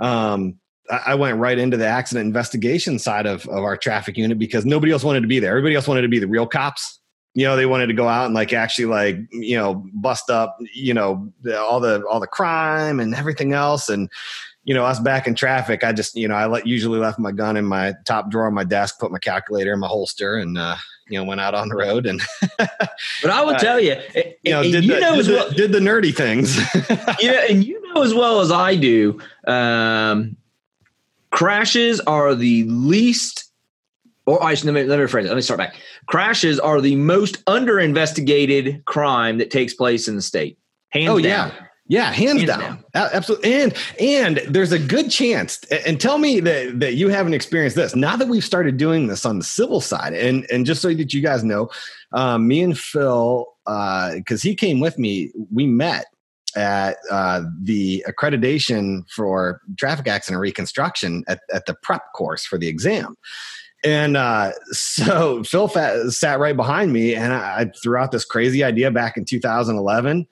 um, 0.00 0.58
I 0.90 1.14
went 1.14 1.38
right 1.38 1.58
into 1.58 1.76
the 1.76 1.86
accident 1.86 2.26
investigation 2.26 2.98
side 2.98 3.26
of, 3.26 3.46
of 3.48 3.64
our 3.64 3.76
traffic 3.76 4.16
unit 4.16 4.38
because 4.38 4.64
nobody 4.64 4.92
else 4.92 5.04
wanted 5.04 5.22
to 5.22 5.28
be 5.28 5.38
there. 5.38 5.50
Everybody 5.50 5.74
else 5.74 5.88
wanted 5.88 6.02
to 6.02 6.08
be 6.08 6.18
the 6.18 6.28
real 6.28 6.46
cops. 6.46 7.00
You 7.34 7.44
know, 7.44 7.56
they 7.56 7.66
wanted 7.66 7.88
to 7.88 7.92
go 7.92 8.08
out 8.08 8.26
and 8.26 8.34
like 8.34 8.52
actually 8.52 8.86
like, 8.86 9.16
you 9.30 9.56
know, 9.56 9.84
bust 9.94 10.30
up, 10.30 10.56
you 10.74 10.94
know, 10.94 11.30
all 11.54 11.80
the 11.80 12.02
all 12.06 12.20
the 12.20 12.26
crime 12.26 12.98
and 12.98 13.14
everything 13.14 13.52
else. 13.52 13.88
And 13.88 14.08
you 14.66 14.74
know, 14.74 14.84
I 14.84 14.88
was 14.88 14.98
back 14.98 15.28
in 15.28 15.36
traffic, 15.36 15.84
I 15.84 15.92
just, 15.92 16.16
you 16.16 16.26
know, 16.26 16.34
I 16.34 16.46
let, 16.46 16.66
usually 16.66 16.98
left 16.98 17.20
my 17.20 17.30
gun 17.30 17.56
in 17.56 17.64
my 17.64 17.94
top 18.04 18.30
drawer 18.30 18.48
of 18.48 18.52
my 18.52 18.64
desk, 18.64 18.98
put 18.98 19.12
my 19.12 19.20
calculator 19.20 19.72
in 19.72 19.78
my 19.78 19.86
holster, 19.86 20.34
and 20.38 20.58
uh, 20.58 20.74
you 21.08 21.16
know, 21.16 21.22
went 21.24 21.40
out 21.40 21.54
on 21.54 21.68
the 21.68 21.76
road. 21.76 22.04
And 22.04 22.20
but 22.58 23.30
I 23.30 23.44
will 23.44 23.54
uh, 23.54 23.58
tell 23.58 23.78
you, 23.78 23.94
you 24.42 24.50
know, 24.50 24.64
did, 24.64 24.84
you 24.84 24.94
the, 24.94 25.00
know 25.00 25.22
did, 25.22 25.28
well, 25.28 25.48
the, 25.48 25.54
did 25.54 25.72
the 25.72 25.78
nerdy 25.78 26.12
things. 26.12 26.58
yeah, 27.20 27.46
and 27.48 27.64
you 27.64 27.80
know 27.94 28.02
as 28.02 28.12
well 28.12 28.40
as 28.40 28.50
I 28.50 28.74
do, 28.74 29.20
um, 29.46 30.36
crashes 31.30 32.00
are 32.00 32.34
the 32.34 32.64
least. 32.64 33.44
Or 34.26 34.42
I 34.42 34.54
should, 34.54 34.66
let 34.66 34.74
me, 34.74 34.82
let 34.82 34.98
me 34.98 35.04
rephrase 35.04 35.26
it. 35.26 35.28
Let 35.28 35.36
me 35.36 35.42
start 35.42 35.58
back. 35.58 35.76
Crashes 36.06 36.58
are 36.58 36.80
the 36.80 36.96
most 36.96 37.40
under 37.46 37.78
investigated 37.78 38.84
crime 38.84 39.38
that 39.38 39.52
takes 39.52 39.74
place 39.74 40.08
in 40.08 40.16
the 40.16 40.22
state. 40.22 40.58
Hands 40.88 41.08
oh, 41.08 41.20
down. 41.20 41.50
Yeah. 41.50 41.65
Yeah, 41.88 42.12
hands, 42.12 42.40
hands 42.40 42.44
down. 42.46 42.60
down. 42.60 42.84
Absolutely. 42.94 43.54
And 43.54 43.74
and 44.00 44.36
there's 44.48 44.72
a 44.72 44.78
good 44.78 45.10
chance 45.10 45.60
and 45.86 46.00
tell 46.00 46.18
me 46.18 46.40
that 46.40 46.80
that 46.80 46.94
you 46.94 47.08
haven't 47.08 47.34
experienced 47.34 47.76
this. 47.76 47.94
Now 47.94 48.16
that 48.16 48.26
we've 48.26 48.44
started 48.44 48.76
doing 48.76 49.06
this 49.06 49.24
on 49.24 49.38
the 49.38 49.44
civil 49.44 49.80
side 49.80 50.12
and 50.12 50.46
and 50.50 50.66
just 50.66 50.82
so 50.82 50.92
that 50.92 51.14
you 51.14 51.22
guys 51.22 51.44
know, 51.44 51.70
um, 52.12 52.48
me 52.48 52.62
and 52.62 52.76
Phil 52.76 53.46
uh 53.66 54.16
cuz 54.26 54.42
he 54.42 54.54
came 54.54 54.80
with 54.80 54.98
me, 54.98 55.30
we 55.52 55.66
met 55.66 56.06
at 56.56 56.96
uh, 57.10 57.42
the 57.62 58.04
accreditation 58.08 59.02
for 59.10 59.60
traffic 59.78 60.08
accident 60.08 60.40
reconstruction 60.40 61.22
at, 61.28 61.40
at 61.52 61.66
the 61.66 61.74
prep 61.82 62.02
course 62.14 62.46
for 62.46 62.58
the 62.58 62.66
exam. 62.66 63.14
And 63.84 64.16
uh, 64.16 64.52
so 64.70 65.44
Phil 65.44 65.68
fat, 65.68 66.10
sat 66.10 66.40
right 66.40 66.56
behind 66.56 66.92
me, 66.92 67.14
and 67.14 67.32
I, 67.32 67.60
I 67.60 67.70
threw 67.82 67.98
out 67.98 68.10
this 68.10 68.24
crazy 68.24 68.64
idea 68.64 68.90
back 68.90 69.16
in 69.16 69.24
2011 69.24 70.26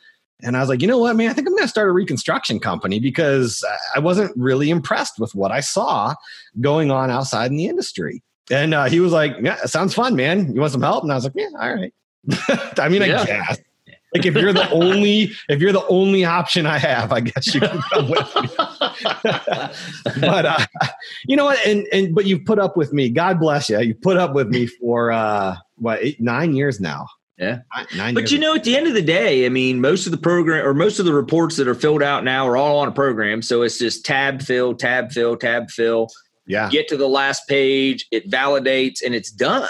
and 0.44 0.56
I 0.56 0.60
was 0.60 0.68
like, 0.68 0.82
you 0.82 0.88
know 0.88 0.98
what, 0.98 1.16
man, 1.16 1.30
I 1.30 1.32
think 1.32 1.48
I'm 1.48 1.54
going 1.54 1.64
to 1.64 1.68
start 1.68 1.88
a 1.88 1.92
reconstruction 1.92 2.60
company 2.60 3.00
because 3.00 3.64
I 3.94 3.98
wasn't 3.98 4.32
really 4.36 4.70
impressed 4.70 5.18
with 5.18 5.34
what 5.34 5.50
I 5.50 5.60
saw 5.60 6.14
going 6.60 6.90
on 6.90 7.10
outside 7.10 7.50
in 7.50 7.56
the 7.56 7.66
industry. 7.66 8.22
And 8.50 8.74
uh, 8.74 8.84
he 8.84 9.00
was 9.00 9.10
like, 9.10 9.36
yeah, 9.42 9.64
sounds 9.64 9.94
fun, 9.94 10.16
man. 10.16 10.54
You 10.54 10.60
want 10.60 10.72
some 10.72 10.82
help? 10.82 11.02
And 11.02 11.10
I 11.10 11.14
was 11.14 11.24
like, 11.24 11.32
yeah, 11.34 11.48
all 11.58 11.74
right. 11.74 11.94
I 12.78 12.88
mean, 12.90 13.02
yeah. 13.02 13.22
I 13.22 13.24
guess. 13.24 13.58
like 14.14 14.26
if 14.26 14.34
you're 14.34 14.52
the 14.52 14.68
only 14.70 15.32
if 15.48 15.60
you're 15.60 15.72
the 15.72 15.86
only 15.88 16.26
option 16.26 16.66
I 16.66 16.78
have, 16.78 17.10
I 17.10 17.20
guess 17.20 17.54
you 17.54 17.60
can 17.60 17.80
come 17.92 18.10
with 18.10 18.34
me. 18.36 18.48
but 20.20 20.46
uh, 20.46 20.58
you 21.26 21.36
know 21.36 21.46
what? 21.46 21.58
And 21.66 21.86
and 21.92 22.14
but 22.14 22.26
you've 22.26 22.44
put 22.44 22.58
up 22.58 22.76
with 22.76 22.92
me. 22.92 23.08
God 23.08 23.40
bless 23.40 23.68
you. 23.68 23.80
You 23.80 23.94
put 23.94 24.16
up 24.16 24.34
with 24.34 24.48
me 24.48 24.66
for 24.66 25.10
uh 25.10 25.56
what 25.76 26.02
eight, 26.02 26.20
nine 26.20 26.54
years 26.54 26.80
now. 26.80 27.06
Yeah. 27.38 27.60
Nine 27.96 28.14
but 28.14 28.30
you 28.30 28.38
know, 28.38 28.54
at 28.54 28.64
the 28.64 28.76
end 28.76 28.86
of 28.86 28.94
the 28.94 29.02
day, 29.02 29.44
I 29.44 29.48
mean, 29.48 29.80
most 29.80 30.06
of 30.06 30.12
the 30.12 30.18
program 30.18 30.64
or 30.64 30.72
most 30.72 31.00
of 31.00 31.04
the 31.04 31.12
reports 31.12 31.56
that 31.56 31.66
are 31.66 31.74
filled 31.74 32.02
out 32.02 32.22
now 32.22 32.46
are 32.46 32.56
all 32.56 32.78
on 32.78 32.88
a 32.88 32.92
program. 32.92 33.42
So 33.42 33.62
it's 33.62 33.78
just 33.78 34.04
tab 34.04 34.40
fill, 34.40 34.74
tab 34.74 35.10
fill, 35.10 35.36
tab 35.36 35.70
fill. 35.70 36.08
Yeah. 36.46 36.68
Get 36.70 36.88
to 36.88 36.96
the 36.96 37.08
last 37.08 37.48
page, 37.48 38.06
it 38.12 38.30
validates, 38.30 39.02
and 39.04 39.14
it's 39.14 39.32
done. 39.32 39.68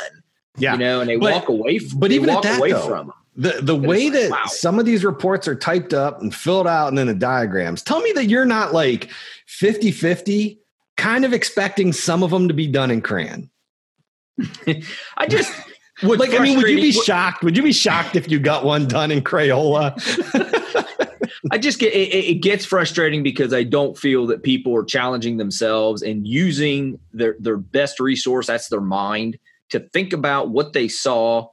Yeah. 0.57 0.73
You 0.73 0.79
know, 0.79 1.01
and 1.01 1.09
they 1.09 1.17
but, 1.17 1.33
walk 1.33 1.49
away 1.49 1.79
from 1.79 2.01
but 2.01 2.13
even 2.13 2.33
walk 2.33 2.43
that, 2.43 2.59
away 2.59 2.73
though, 2.73 2.87
from 2.87 3.07
them. 3.09 3.17
The 3.37 3.61
the 3.63 3.77
way 3.77 4.11
that 4.11 4.31
wow. 4.31 4.45
some 4.47 4.79
of 4.79 4.85
these 4.85 5.05
reports 5.05 5.49
are 5.49 5.57
typed 5.57 5.93
up 5.93 6.21
and 6.21 6.33
filled 6.33 6.69
out 6.69 6.89
and 6.89 6.99
then 6.99 7.07
the 7.07 7.15
diagrams, 7.15 7.83
tell 7.83 8.01
me 8.01 8.13
that 8.13 8.27
you're 8.27 8.45
not 8.45 8.73
like 8.73 9.11
50-50, 9.49 10.59
kind 10.97 11.25
of 11.25 11.33
expecting 11.33 11.93
some 11.93 12.23
of 12.23 12.31
them 12.31 12.47
to 12.47 12.55
be 12.55 12.69
done 12.69 12.93
in 12.93 13.01
crayon. 13.01 13.51
I 15.17 15.27
just 15.29 15.53
like 16.05 16.35
I 16.35 16.39
mean, 16.39 16.59
would 16.59 16.69
you 16.69 16.77
be 16.77 16.93
shocked? 16.93 17.43
Would 17.43 17.57
you 17.57 17.63
be 17.63 17.73
shocked 17.73 18.17
if 18.17 18.31
you 18.31 18.39
got 18.39 18.65
one 18.65 18.87
done 18.87 19.11
in 19.11 19.23
Crayola? 19.23 19.95
I 21.51 21.59
just 21.59 21.79
get 21.79 21.93
it, 21.93 22.15
it, 22.15 22.43
gets 22.43 22.65
frustrating 22.65 23.23
because 23.23 23.53
I 23.53 23.65
don't 23.65 23.99
feel 23.99 24.27
that 24.29 24.43
people 24.43 24.75
are 24.77 24.85
challenging 24.85 25.37
themselves 25.37 26.03
and 26.03 26.27
using 26.27 26.99
their 27.13 27.37
their 27.39 27.57
best 27.57 28.01
resource, 28.01 28.47
that's 28.47 28.69
their 28.69 28.81
mind, 28.81 29.39
to 29.71 29.81
think 29.81 30.13
about 30.13 30.51
what 30.51 30.73
they 30.73 30.89
saw 30.89 31.49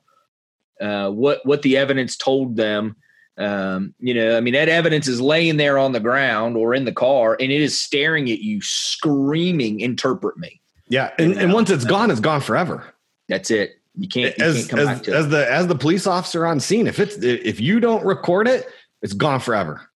uh, 0.81 1.10
what 1.10 1.46
what 1.46 1.62
the 1.62 1.77
evidence 1.77 2.15
told 2.17 2.55
them. 2.55 2.96
Um, 3.38 3.93
you 4.00 4.13
know, 4.13 4.38
I 4.38 4.41
mean, 4.41 4.53
that 4.53 4.70
evidence 4.70 5.08
is 5.08 5.22
laying 5.22 5.58
there 5.58 5.77
on 5.77 5.93
the 5.93 6.00
ground 6.00 6.58
or 6.58 6.74
in 6.74 6.86
the 6.86 6.91
car, 6.91 7.38
and 7.39 7.51
it 7.51 7.62
is 7.62 7.79
staring 7.79 8.29
at 8.29 8.39
you, 8.39 8.62
screaming, 8.62 9.79
"Interpret 9.79 10.38
me." 10.38 10.62
Yeah, 10.89 11.12
and, 11.17 11.38
and 11.38 11.53
once 11.53 11.70
it's 11.70 11.86
gone, 11.86 12.12
it's 12.12 12.20
gone 12.20 12.41
forever. 12.41 12.93
That's 13.29 13.50
it. 13.50 13.81
You 14.01 14.08
can't, 14.08 14.38
you 14.38 14.43
as, 14.43 14.55
can't 14.55 14.70
come 14.70 14.79
as, 14.79 14.86
back 14.86 15.03
to 15.03 15.15
as 15.15 15.25
it. 15.25 15.29
the 15.29 15.51
as 15.51 15.67
the 15.67 15.75
police 15.75 16.08
officer 16.08 16.46
on 16.46 16.60
scene. 16.60 16.88
If 16.88 17.00
it's 17.00 17.17
if 17.17 17.60
you 17.60 17.79
don't 17.79 18.03
record 18.05 18.48
it, 18.48 18.67
it's 19.01 19.13
gone 19.13 19.39
forever. 19.39 19.89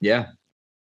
Yeah, 0.00 0.26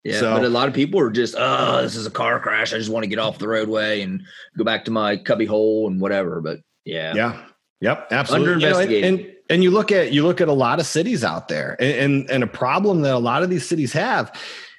yeah, 0.06 0.20
so, 0.20 0.36
but 0.36 0.46
a 0.46 0.50
lot 0.50 0.68
of 0.68 0.76
people 0.76 1.00
are 1.00 1.10
just, 1.10 1.34
oh, 1.36 1.82
this 1.82 1.96
is 1.96 2.06
a 2.06 2.12
car 2.12 2.40
crash. 2.40 2.74
I 2.74 2.78
just 2.78 2.92
want 2.92 3.04
to 3.04 3.08
get 3.08 3.18
off 3.18 3.40
the 3.40 3.48
roadway 3.48 4.02
and 4.02 4.22
go 4.56 4.64
back 4.64 4.86
to 4.86 4.92
my 4.92 5.18
cubby 5.18 5.46
hole 5.46 5.88
and 5.88 6.00
whatever. 6.00 6.42
But 6.42 6.60
yeah, 6.86 7.16
yeah, 7.16 7.42
yep, 7.82 8.08
absolutely. 8.12 8.64
You 8.64 8.70
know, 8.70 8.80
and, 8.80 9.34
and 9.50 9.64
you 9.64 9.72
look 9.72 9.92
at 9.92 10.14
you 10.14 10.24
look 10.24 10.42
at 10.42 10.48
a 10.48 10.54
lot 10.54 10.80
of 10.80 10.86
cities 10.86 11.24
out 11.24 11.48
there 11.48 11.76
and, 11.80 11.98
and, 11.98 12.30
and 12.30 12.44
a 12.44 12.48
problem 12.48 13.02
that 13.02 13.16
a 13.16 13.20
lot 13.20 13.42
of 13.42 13.50
these 13.50 13.68
cities 13.68 13.94
have 13.94 14.32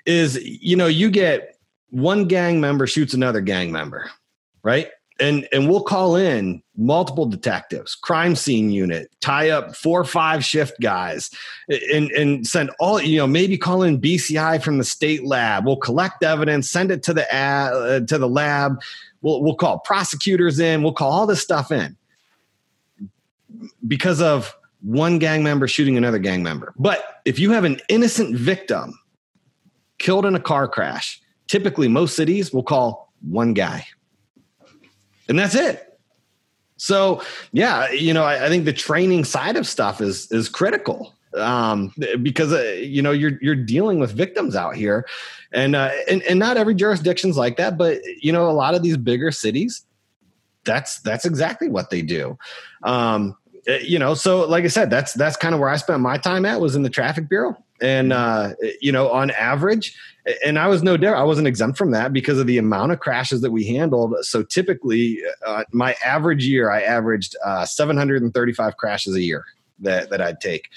is 0.06 0.36
you 0.44 0.76
know 0.76 0.86
you 0.86 1.10
get 1.10 1.58
one 1.90 2.26
gang 2.26 2.60
member 2.60 2.86
shoots 2.86 3.12
another 3.12 3.40
gang 3.40 3.72
member 3.72 4.08
right 4.62 4.90
and 5.18 5.48
and 5.52 5.68
we'll 5.68 5.82
call 5.82 6.16
in 6.16 6.62
multiple 6.76 7.26
detectives 7.26 7.94
crime 7.94 8.36
scene 8.36 8.70
unit 8.70 9.10
tie 9.20 9.48
up 9.48 9.74
four 9.74 10.00
or 10.00 10.04
five 10.04 10.44
shift 10.44 10.78
guys 10.80 11.30
and 11.92 12.10
and 12.12 12.46
send 12.46 12.70
all 12.78 13.00
you 13.00 13.16
know 13.16 13.26
maybe 13.26 13.56
call 13.56 13.82
in 13.82 14.00
bci 14.00 14.62
from 14.62 14.78
the 14.78 14.84
state 14.84 15.24
lab 15.24 15.64
we'll 15.64 15.76
collect 15.76 16.22
evidence 16.22 16.70
send 16.70 16.90
it 16.90 17.02
to 17.02 17.14
the 17.14 17.34
uh, 17.34 18.00
to 18.00 18.18
the 18.18 18.28
lab 18.28 18.78
we'll, 19.22 19.42
we'll 19.42 19.54
call 19.54 19.78
prosecutors 19.78 20.58
in 20.58 20.82
we'll 20.82 20.92
call 20.92 21.10
all 21.10 21.26
this 21.26 21.40
stuff 21.40 21.72
in 21.72 21.96
because 23.86 24.20
of 24.20 24.54
one 24.86 25.18
gang 25.18 25.42
member 25.42 25.66
shooting 25.66 25.96
another 25.96 26.18
gang 26.18 26.42
member. 26.42 26.72
But 26.78 27.20
if 27.24 27.38
you 27.38 27.50
have 27.50 27.64
an 27.64 27.80
innocent 27.88 28.36
victim 28.36 28.98
killed 29.98 30.26
in 30.26 30.34
a 30.34 30.40
car 30.40 30.68
crash, 30.68 31.20
typically 31.48 31.88
most 31.88 32.14
cities 32.14 32.52
will 32.52 32.62
call 32.62 33.12
one 33.28 33.54
guy. 33.54 33.86
And 35.28 35.38
that's 35.38 35.54
it. 35.54 35.98
So 36.76 37.22
yeah, 37.52 37.90
you 37.90 38.12
know, 38.12 38.24
I, 38.24 38.46
I 38.46 38.48
think 38.48 38.64
the 38.64 38.72
training 38.72 39.24
side 39.24 39.56
of 39.56 39.66
stuff 39.66 40.00
is 40.00 40.30
is 40.30 40.48
critical 40.48 41.14
um, 41.36 41.92
because 42.22 42.52
uh, 42.52 42.62
you 42.78 43.02
know 43.02 43.12
you're 43.12 43.38
you're 43.40 43.54
dealing 43.54 43.98
with 43.98 44.12
victims 44.12 44.56
out 44.56 44.76
here, 44.76 45.06
and, 45.52 45.76
uh, 45.76 45.90
and 46.08 46.22
and 46.22 46.38
not 46.38 46.56
every 46.56 46.74
jurisdiction's 46.74 47.36
like 47.36 47.56
that, 47.56 47.78
but 47.78 48.00
you 48.22 48.32
know 48.32 48.48
a 48.48 48.52
lot 48.52 48.74
of 48.74 48.82
these 48.82 48.96
bigger 48.96 49.30
cities, 49.30 49.84
that's 50.64 51.00
that's 51.00 51.24
exactly 51.24 51.68
what 51.68 51.90
they 51.90 52.02
do. 52.02 52.38
Um, 52.82 53.36
uh, 53.68 53.74
you 53.74 53.98
know, 53.98 54.14
so 54.14 54.46
like 54.46 54.64
I 54.64 54.68
said, 54.68 54.90
that's 54.90 55.12
that's 55.14 55.36
kind 55.36 55.54
of 55.54 55.60
where 55.60 55.70
I 55.70 55.76
spent 55.76 56.00
my 56.00 56.18
time 56.18 56.44
at 56.44 56.60
was 56.60 56.76
in 56.76 56.82
the 56.82 56.90
traffic 56.90 57.28
bureau, 57.28 57.56
and 57.80 58.12
uh, 58.12 58.52
you 58.80 58.92
know, 58.92 59.10
on 59.10 59.30
average, 59.32 59.96
and 60.44 60.58
I 60.58 60.66
was 60.66 60.82
no 60.82 60.96
different. 60.96 61.20
I 61.20 61.24
wasn't 61.24 61.46
exempt 61.46 61.78
from 61.78 61.92
that 61.92 62.12
because 62.12 62.38
of 62.38 62.46
the 62.46 62.58
amount 62.58 62.92
of 62.92 63.00
crashes 63.00 63.40
that 63.42 63.50
we 63.50 63.66
handled. 63.66 64.14
So 64.22 64.42
typically, 64.42 65.20
uh, 65.46 65.64
my 65.72 65.94
average 66.04 66.46
year, 66.46 66.70
I 66.70 66.82
averaged 66.82 67.36
uh, 67.44 67.64
735 67.64 68.76
crashes 68.76 69.14
a 69.14 69.22
year 69.22 69.44
that 69.80 70.10
that 70.10 70.20
I'd 70.20 70.40
take. 70.40 70.68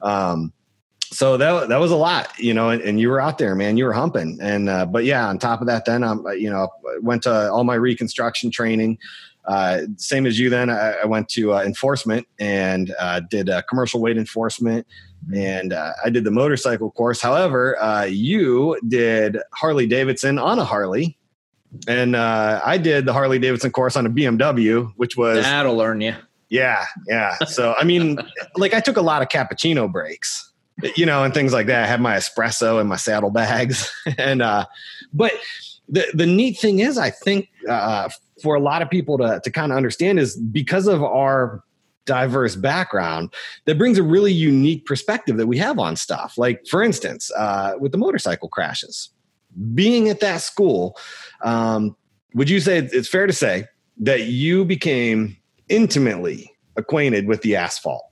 Um, 0.00 0.52
so 1.10 1.38
that 1.38 1.68
that 1.68 1.78
was 1.78 1.90
a 1.90 1.96
lot, 1.96 2.38
you 2.38 2.52
know, 2.52 2.68
and, 2.68 2.82
and, 2.82 3.00
you 3.00 3.08
were 3.08 3.20
out 3.20 3.38
there, 3.38 3.54
man. 3.54 3.78
You 3.78 3.86
were 3.86 3.94
humping, 3.94 4.38
and 4.42 4.68
uh, 4.68 4.84
but 4.84 5.04
yeah, 5.04 5.26
on 5.26 5.38
top 5.38 5.62
of 5.62 5.66
that, 5.66 5.86
then 5.86 6.04
I'm, 6.04 6.22
you 6.38 6.50
know, 6.50 6.68
went 7.00 7.22
to 7.22 7.50
all 7.50 7.64
my 7.64 7.76
reconstruction 7.76 8.50
training. 8.50 8.98
Uh, 9.46 9.82
same 9.96 10.26
as 10.26 10.38
you, 10.38 10.50
then 10.50 10.68
I, 10.68 10.96
I 11.02 11.06
went 11.06 11.30
to 11.30 11.54
uh, 11.54 11.62
enforcement 11.62 12.26
and 12.38 12.94
uh, 12.98 13.20
did 13.20 13.48
commercial 13.66 13.98
weight 14.02 14.18
enforcement, 14.18 14.86
and 15.34 15.72
uh, 15.72 15.92
I 16.04 16.10
did 16.10 16.24
the 16.24 16.30
motorcycle 16.30 16.90
course. 16.90 17.20
However, 17.20 17.80
uh, 17.82 18.04
you 18.04 18.78
did 18.86 19.38
Harley 19.52 19.86
Davidson 19.86 20.38
on 20.38 20.58
a 20.58 20.64
Harley, 20.64 21.18
and 21.86 22.16
uh, 22.16 22.60
I 22.64 22.78
did 22.78 23.06
the 23.06 23.12
Harley 23.12 23.38
Davidson 23.38 23.70
course 23.70 23.96
on 23.96 24.06
a 24.06 24.10
BMW, 24.10 24.90
which 24.96 25.16
was 25.16 25.42
that'll 25.42 25.76
learn 25.76 26.00
you. 26.00 26.14
Yeah, 26.48 26.84
yeah. 27.06 27.36
So 27.46 27.74
I 27.78 27.84
mean, 27.84 28.18
like 28.56 28.74
I 28.74 28.80
took 28.80 28.96
a 28.96 29.02
lot 29.02 29.22
of 29.22 29.28
cappuccino 29.28 29.90
breaks, 29.90 30.50
you 30.96 31.06
know, 31.06 31.24
and 31.24 31.34
things 31.34 31.52
like 31.52 31.66
that. 31.66 31.84
I 31.84 31.86
had 31.86 32.00
my 32.00 32.16
espresso 32.16 32.80
and 32.80 32.88
my 32.88 32.96
saddlebags, 32.96 33.90
and 34.18 34.40
but 35.12 35.32
the 35.88 36.06
the 36.14 36.26
neat 36.26 36.58
thing 36.58 36.78
is, 36.78 36.98
I 36.98 37.10
think 37.10 37.48
uh, 37.68 38.08
for 38.42 38.54
a 38.54 38.60
lot 38.60 38.82
of 38.82 38.90
people 38.90 39.18
to, 39.18 39.40
to 39.42 39.50
kind 39.50 39.72
of 39.72 39.76
understand 39.76 40.18
is 40.18 40.36
because 40.36 40.86
of 40.86 41.02
our 41.02 41.62
diverse 42.08 42.56
background 42.56 43.32
that 43.66 43.78
brings 43.78 43.98
a 43.98 44.02
really 44.02 44.32
unique 44.32 44.86
perspective 44.86 45.36
that 45.36 45.46
we 45.46 45.58
have 45.58 45.78
on 45.78 45.94
stuff. 45.94 46.36
Like, 46.36 46.66
for 46.66 46.82
instance, 46.82 47.30
uh, 47.36 47.74
with 47.78 47.92
the 47.92 47.98
motorcycle 47.98 48.48
crashes, 48.48 49.10
being 49.74 50.08
at 50.08 50.20
that 50.20 50.40
school, 50.40 50.96
um, 51.42 51.94
would 52.34 52.50
you 52.50 52.60
say 52.60 52.78
it's 52.78 53.08
fair 53.08 53.26
to 53.26 53.32
say 53.32 53.66
that 53.98 54.24
you 54.24 54.64
became 54.64 55.36
intimately 55.68 56.50
acquainted 56.76 57.28
with 57.28 57.42
the 57.42 57.54
asphalt? 57.54 58.04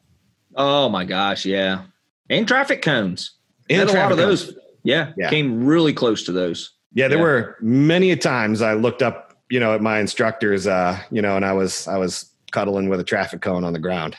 Oh 0.54 0.88
my 0.88 1.04
gosh, 1.04 1.44
yeah, 1.44 1.84
and 2.30 2.46
traffic 2.46 2.82
cones. 2.82 3.32
And 3.68 3.88
a 3.88 3.92
lot 3.92 4.12
of 4.12 4.18
those, 4.18 4.54
yeah, 4.84 5.12
yeah, 5.16 5.30
came 5.30 5.64
really 5.66 5.92
close 5.92 6.22
to 6.24 6.32
those. 6.32 6.72
Yeah, 6.92 7.08
there 7.08 7.18
yeah. 7.18 7.24
were 7.24 7.56
many 7.60 8.10
a 8.10 8.16
times 8.16 8.62
I 8.62 8.74
looked 8.74 9.02
up 9.02 9.26
you 9.50 9.60
know, 9.60 9.74
at 9.74 9.80
my 9.80 10.00
instructors, 10.00 10.66
uh, 10.66 10.98
you 11.10 11.22
know, 11.22 11.36
and 11.36 11.44
I 11.44 11.52
was 11.52 11.86
I 11.86 11.98
was 11.98 12.30
cuddling 12.56 12.88
with 12.88 12.98
a 12.98 13.04
traffic 13.04 13.42
cone 13.42 13.64
on 13.64 13.74
the 13.74 13.78
ground. 13.78 14.16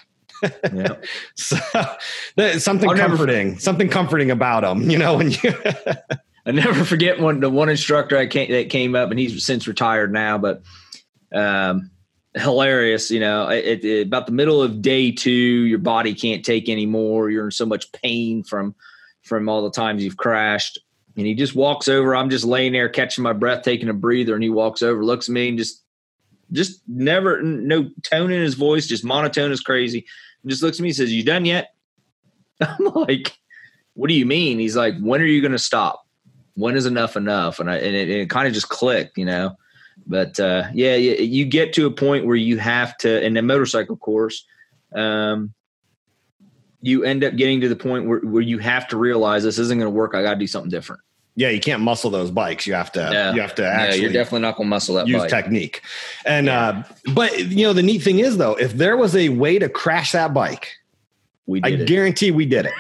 yeah. 0.71 0.97
so 1.35 1.57
something 2.59 2.87
I'll 2.87 2.95
comforting, 2.95 3.47
never, 3.49 3.59
something 3.59 3.89
comforting 3.89 4.29
about 4.29 4.61
them, 4.61 4.91
you 4.91 4.99
know, 4.99 5.17
when 5.17 5.31
you 5.31 5.39
I 6.45 6.51
never 6.51 6.85
forget 6.85 7.19
when 7.19 7.39
the 7.39 7.49
one 7.49 7.67
instructor 7.67 8.15
I 8.15 8.27
came 8.27 8.51
that 8.51 8.69
came 8.69 8.95
up 8.95 9.09
and 9.09 9.19
he's 9.19 9.43
since 9.43 9.67
retired 9.67 10.13
now, 10.13 10.37
but 10.37 10.61
um 11.33 11.89
hilarious, 12.35 13.09
you 13.09 13.19
know, 13.19 13.49
it, 13.49 13.83
it, 13.83 14.05
about 14.05 14.27
the 14.27 14.31
middle 14.31 14.61
of 14.61 14.83
day 14.83 15.11
2, 15.11 15.31
your 15.31 15.79
body 15.79 16.13
can't 16.13 16.45
take 16.45 16.69
anymore, 16.69 17.31
you're 17.31 17.45
in 17.45 17.51
so 17.51 17.65
much 17.65 17.91
pain 17.91 18.43
from 18.43 18.75
from 19.23 19.49
all 19.49 19.63
the 19.63 19.71
times 19.71 20.03
you've 20.03 20.17
crashed 20.17 20.79
and 21.17 21.25
he 21.25 21.33
just 21.33 21.55
walks 21.55 21.87
over. 21.87 22.15
I'm 22.15 22.29
just 22.29 22.45
laying 22.45 22.73
there 22.73 22.89
catching 22.89 23.23
my 23.23 23.33
breath, 23.33 23.63
taking 23.63 23.89
a 23.89 23.93
breather, 23.93 24.35
and 24.35 24.43
he 24.43 24.51
walks 24.51 24.83
over, 24.83 25.03
looks 25.03 25.27
at 25.27 25.33
me, 25.33 25.49
and 25.49 25.57
just 25.57 25.83
just 26.51 26.81
never 26.87 27.41
no 27.41 27.89
tone 28.03 28.31
in 28.31 28.41
his 28.41 28.55
voice, 28.55 28.87
just 28.87 29.03
monotone 29.03 29.51
as 29.51 29.61
crazy. 29.61 30.05
And 30.41 30.49
just 30.49 30.63
looks 30.63 30.79
at 30.79 30.83
me 30.83 30.91
says, 30.91 31.13
You 31.13 31.23
done 31.23 31.45
yet? 31.45 31.73
I'm 32.61 32.85
like, 32.93 33.37
What 33.93 34.07
do 34.07 34.13
you 34.13 34.25
mean? 34.25 34.59
He's 34.59 34.75
like, 34.75 34.95
When 34.99 35.21
are 35.21 35.25
you 35.25 35.41
gonna 35.41 35.59
stop? 35.59 36.05
When 36.55 36.75
is 36.75 36.85
enough 36.85 37.15
enough? 37.15 37.59
And 37.59 37.69
I 37.69 37.77
and 37.77 37.95
it, 37.95 38.09
it 38.09 38.29
kind 38.29 38.47
of 38.47 38.53
just 38.53 38.69
clicked, 38.69 39.17
you 39.17 39.25
know. 39.25 39.55
But 40.05 40.39
uh, 40.39 40.65
yeah, 40.73 40.95
you 40.95 41.45
get 41.45 41.73
to 41.73 41.87
a 41.87 41.91
point 41.91 42.25
where 42.25 42.35
you 42.35 42.57
have 42.59 42.97
to 42.99 43.23
in 43.25 43.33
the 43.33 43.41
motorcycle 43.41 43.97
course, 43.97 44.45
um, 44.95 45.53
you 46.81 47.03
end 47.03 47.23
up 47.23 47.35
getting 47.35 47.59
to 47.61 47.69
the 47.69 47.75
point 47.75 48.05
where, 48.05 48.19
where 48.19 48.41
you 48.41 48.59
have 48.59 48.87
to 48.89 48.97
realize 48.97 49.43
this 49.43 49.57
isn't 49.57 49.79
going 49.79 49.91
to 49.91 49.95
work. 49.95 50.13
I 50.13 50.21
got 50.21 50.35
to 50.35 50.39
do 50.39 50.47
something 50.47 50.69
different 50.69 51.01
yeah, 51.37 51.49
you 51.49 51.59
can't 51.59 51.83
muscle 51.83 52.09
those 52.09 52.31
bikes. 52.31 52.65
You 52.65 52.73
have 52.73 52.91
to, 52.93 53.31
you 53.35 53.41
have 53.41 53.53
to 53.55 53.65
actually. 53.65 53.97
Yeah, 53.97 54.03
you're 54.05 54.11
definitely 54.11 54.39
not 54.41 54.57
going 54.57 54.65
to 54.65 54.69
muscle 54.71 54.95
that. 54.95 55.07
Use 55.07 55.21
bike. 55.21 55.29
technique, 55.29 55.83
and 56.25 56.47
yeah. 56.47 56.69
uh, 56.69 56.83
but 57.13 57.37
you 57.39 57.63
know 57.63 57.73
the 57.73 57.83
neat 57.83 57.99
thing 58.01 58.17
is 58.17 58.37
though, 58.37 58.55
if 58.55 58.73
there 58.73 58.97
was 58.97 59.15
a 59.15 59.29
way 59.29 59.59
to 59.59 59.69
crash 59.69 60.13
that 60.13 60.33
bike, 60.33 60.73
we 61.45 61.61
I 61.63 61.69
it. 61.69 61.87
guarantee 61.87 62.31
we 62.31 62.47
did 62.47 62.65
it. 62.65 62.73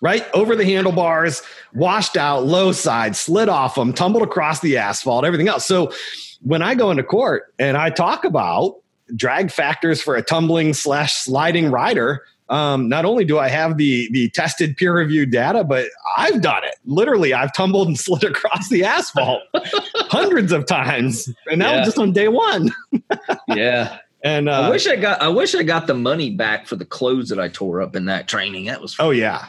right 0.00 0.26
over 0.32 0.56
the 0.56 0.64
handlebars, 0.64 1.42
washed 1.74 2.16
out, 2.16 2.46
low 2.46 2.72
side, 2.72 3.16
slid 3.16 3.50
off 3.50 3.74
them, 3.74 3.92
tumbled 3.92 4.22
across 4.22 4.60
the 4.60 4.78
asphalt, 4.78 5.26
everything 5.26 5.48
else. 5.48 5.66
So 5.66 5.92
when 6.40 6.62
I 6.62 6.74
go 6.74 6.90
into 6.90 7.02
court 7.02 7.52
and 7.58 7.76
I 7.76 7.90
talk 7.90 8.24
about 8.24 8.76
drag 9.14 9.50
factors 9.50 10.00
for 10.00 10.16
a 10.16 10.22
tumbling 10.22 10.72
slash 10.72 11.12
sliding 11.12 11.70
rider, 11.70 12.24
um, 12.48 12.88
not 12.88 13.04
only 13.04 13.24
do 13.24 13.38
I 13.38 13.48
have 13.48 13.78
the 13.78 14.08
the 14.12 14.28
tested 14.30 14.76
peer 14.76 14.94
reviewed 14.94 15.30
data, 15.30 15.64
but 15.64 15.86
I've 16.16 16.42
done 16.42 16.62
it. 16.64 16.76
Literally, 16.84 17.32
I've 17.32 17.52
tumbled 17.54 17.88
and 17.88 17.98
slid 17.98 18.24
across 18.24 18.68
the 18.68 18.84
asphalt 18.84 19.42
hundreds 19.54 20.52
of 20.52 20.66
times, 20.66 21.28
and 21.50 21.60
that 21.62 21.70
yeah. 21.70 21.78
was 21.78 21.86
just 21.86 21.98
on 21.98 22.12
day 22.12 22.28
one. 22.28 22.70
yeah, 23.48 23.98
and 24.22 24.48
uh, 24.48 24.62
I 24.62 24.70
wish 24.70 24.86
I 24.86 24.96
got 24.96 25.22
I 25.22 25.28
wish 25.28 25.54
I 25.54 25.62
got 25.62 25.86
the 25.86 25.94
money 25.94 26.30
back 26.30 26.66
for 26.66 26.76
the 26.76 26.84
clothes 26.84 27.30
that 27.30 27.40
I 27.40 27.48
tore 27.48 27.80
up 27.80 27.96
in 27.96 28.04
that 28.06 28.28
training. 28.28 28.66
That 28.66 28.80
was 28.80 28.96
oh 28.98 29.10
yeah. 29.10 29.46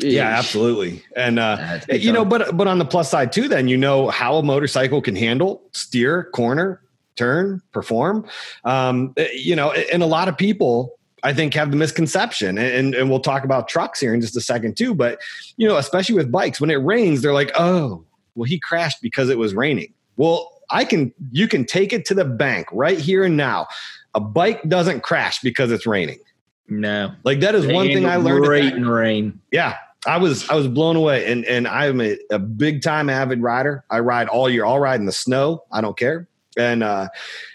Jeez. 0.00 0.10
Yeah, 0.10 0.26
absolutely. 0.26 1.04
And 1.14 1.38
uh, 1.38 1.78
you 1.88 2.10
know, 2.10 2.24
but 2.24 2.56
but 2.56 2.66
on 2.66 2.80
the 2.80 2.84
plus 2.84 3.08
side 3.08 3.30
too, 3.30 3.46
then 3.46 3.68
you 3.68 3.76
know 3.76 4.08
how 4.08 4.34
a 4.34 4.42
motorcycle 4.42 5.00
can 5.00 5.14
handle, 5.14 5.62
steer, 5.70 6.30
corner, 6.34 6.82
turn, 7.14 7.62
perform. 7.70 8.26
Um, 8.64 9.14
you 9.32 9.54
know, 9.54 9.70
and 9.70 10.02
a 10.02 10.06
lot 10.06 10.26
of 10.26 10.36
people 10.36 10.98
I 11.24 11.32
think 11.32 11.54
have 11.54 11.70
the 11.70 11.76
misconception, 11.76 12.58
and, 12.58 12.94
and 12.94 13.08
we'll 13.08 13.20
talk 13.20 13.44
about 13.44 13.66
trucks 13.66 13.98
here 13.98 14.12
in 14.12 14.20
just 14.20 14.36
a 14.36 14.42
second 14.42 14.76
too. 14.76 14.94
But 14.94 15.18
you 15.56 15.66
know, 15.66 15.78
especially 15.78 16.14
with 16.14 16.30
bikes, 16.30 16.60
when 16.60 16.70
it 16.70 16.76
rains, 16.76 17.22
they're 17.22 17.32
like, 17.32 17.50
"Oh, 17.58 18.04
well, 18.34 18.44
he 18.44 18.58
crashed 18.58 19.00
because 19.00 19.30
it 19.30 19.38
was 19.38 19.54
raining." 19.54 19.92
Well, 20.16 20.60
I 20.70 20.84
can, 20.84 21.12
you 21.32 21.48
can 21.48 21.64
take 21.64 21.92
it 21.92 22.04
to 22.06 22.14
the 22.14 22.24
bank 22.24 22.68
right 22.70 22.98
here 22.98 23.24
and 23.24 23.36
now. 23.36 23.66
A 24.14 24.20
bike 24.20 24.62
doesn't 24.68 25.02
crash 25.02 25.40
because 25.40 25.72
it's 25.72 25.86
raining. 25.86 26.20
No, 26.68 27.12
like 27.24 27.40
that 27.40 27.54
is 27.54 27.66
one 27.66 27.86
thing 27.86 28.06
I 28.06 28.16
learned. 28.16 28.44
Great 28.44 28.74
in 28.74 28.88
rain. 28.88 29.40
Yeah, 29.50 29.76
I 30.06 30.18
was 30.18 30.48
I 30.50 30.54
was 30.54 30.68
blown 30.68 30.96
away, 30.96 31.30
and 31.30 31.44
and 31.46 31.66
I'm 31.66 32.00
a, 32.00 32.18
a 32.30 32.38
big 32.38 32.82
time 32.82 33.08
avid 33.08 33.42
rider. 33.42 33.84
I 33.90 34.00
ride 34.00 34.28
all 34.28 34.48
year. 34.48 34.64
I'll 34.66 34.78
ride 34.78 35.00
in 35.00 35.06
the 35.06 35.12
snow. 35.12 35.64
I 35.72 35.80
don't 35.80 35.96
care. 35.96 36.28
And 36.56 36.82
uh, 36.82 37.08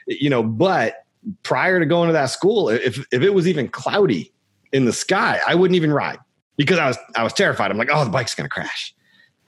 you 0.07 0.29
know, 0.29 0.43
but 0.43 1.05
prior 1.43 1.79
to 1.79 1.85
going 1.85 2.07
to 2.07 2.13
that 2.13 2.27
school, 2.27 2.69
if 2.69 3.05
if 3.11 3.21
it 3.21 3.33
was 3.33 3.47
even 3.47 3.67
cloudy 3.67 4.33
in 4.71 4.85
the 4.85 4.93
sky, 4.93 5.39
I 5.47 5.55
wouldn't 5.55 5.75
even 5.75 5.91
ride 5.91 6.19
because 6.57 6.79
I 6.79 6.87
was 6.87 6.97
I 7.15 7.23
was 7.23 7.33
terrified. 7.33 7.71
I'm 7.71 7.77
like, 7.77 7.89
oh, 7.91 8.03
the 8.03 8.11
bike's 8.11 8.35
gonna 8.35 8.49
crash, 8.49 8.93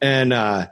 and 0.01 0.33
uh, 0.33 0.67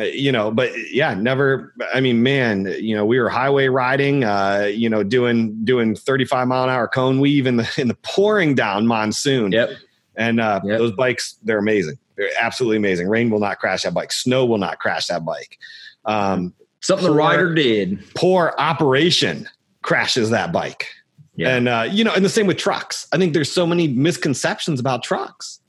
you 0.00 0.32
know, 0.32 0.50
but 0.50 0.70
yeah, 0.90 1.14
never. 1.14 1.74
I 1.94 2.00
mean, 2.00 2.22
man, 2.22 2.66
you 2.78 2.96
know, 2.96 3.04
we 3.04 3.18
were 3.20 3.28
highway 3.28 3.68
riding, 3.68 4.24
uh, 4.24 4.70
you 4.72 4.88
know, 4.88 5.02
doing 5.02 5.64
doing 5.64 5.94
35 5.94 6.48
mile 6.48 6.64
an 6.64 6.70
hour 6.70 6.88
cone 6.88 7.20
weave 7.20 7.46
in 7.46 7.56
the 7.56 7.74
in 7.78 7.88
the 7.88 7.96
pouring 8.02 8.54
down 8.54 8.86
monsoon. 8.86 9.52
Yep. 9.52 9.70
And 10.14 10.40
uh, 10.40 10.60
yep. 10.64 10.78
those 10.78 10.92
bikes, 10.92 11.38
they're 11.42 11.58
amazing. 11.58 11.98
They're 12.16 12.28
absolutely 12.40 12.76
amazing. 12.76 13.08
Rain 13.08 13.30
will 13.30 13.40
not 13.40 13.58
crash 13.58 13.82
that 13.82 13.94
bike. 13.94 14.12
Snow 14.12 14.44
will 14.44 14.58
not 14.58 14.78
crash 14.78 15.06
that 15.06 15.24
bike. 15.24 15.58
Um, 16.04 16.54
Something 16.80 17.06
poor, 17.06 17.14
the 17.14 17.18
rider 17.18 17.54
did. 17.54 18.04
Poor 18.14 18.54
operation 18.58 19.48
crashes 19.82 20.30
that 20.30 20.52
bike. 20.52 20.88
Yeah. 21.36 21.56
And 21.56 21.68
uh, 21.68 21.88
you 21.90 22.04
know, 22.04 22.12
and 22.14 22.24
the 22.24 22.28
same 22.28 22.46
with 22.46 22.58
trucks. 22.58 23.06
I 23.12 23.18
think 23.18 23.32
there's 23.32 23.50
so 23.50 23.66
many 23.66 23.88
misconceptions 23.88 24.80
about 24.80 25.02
trucks. 25.02 25.60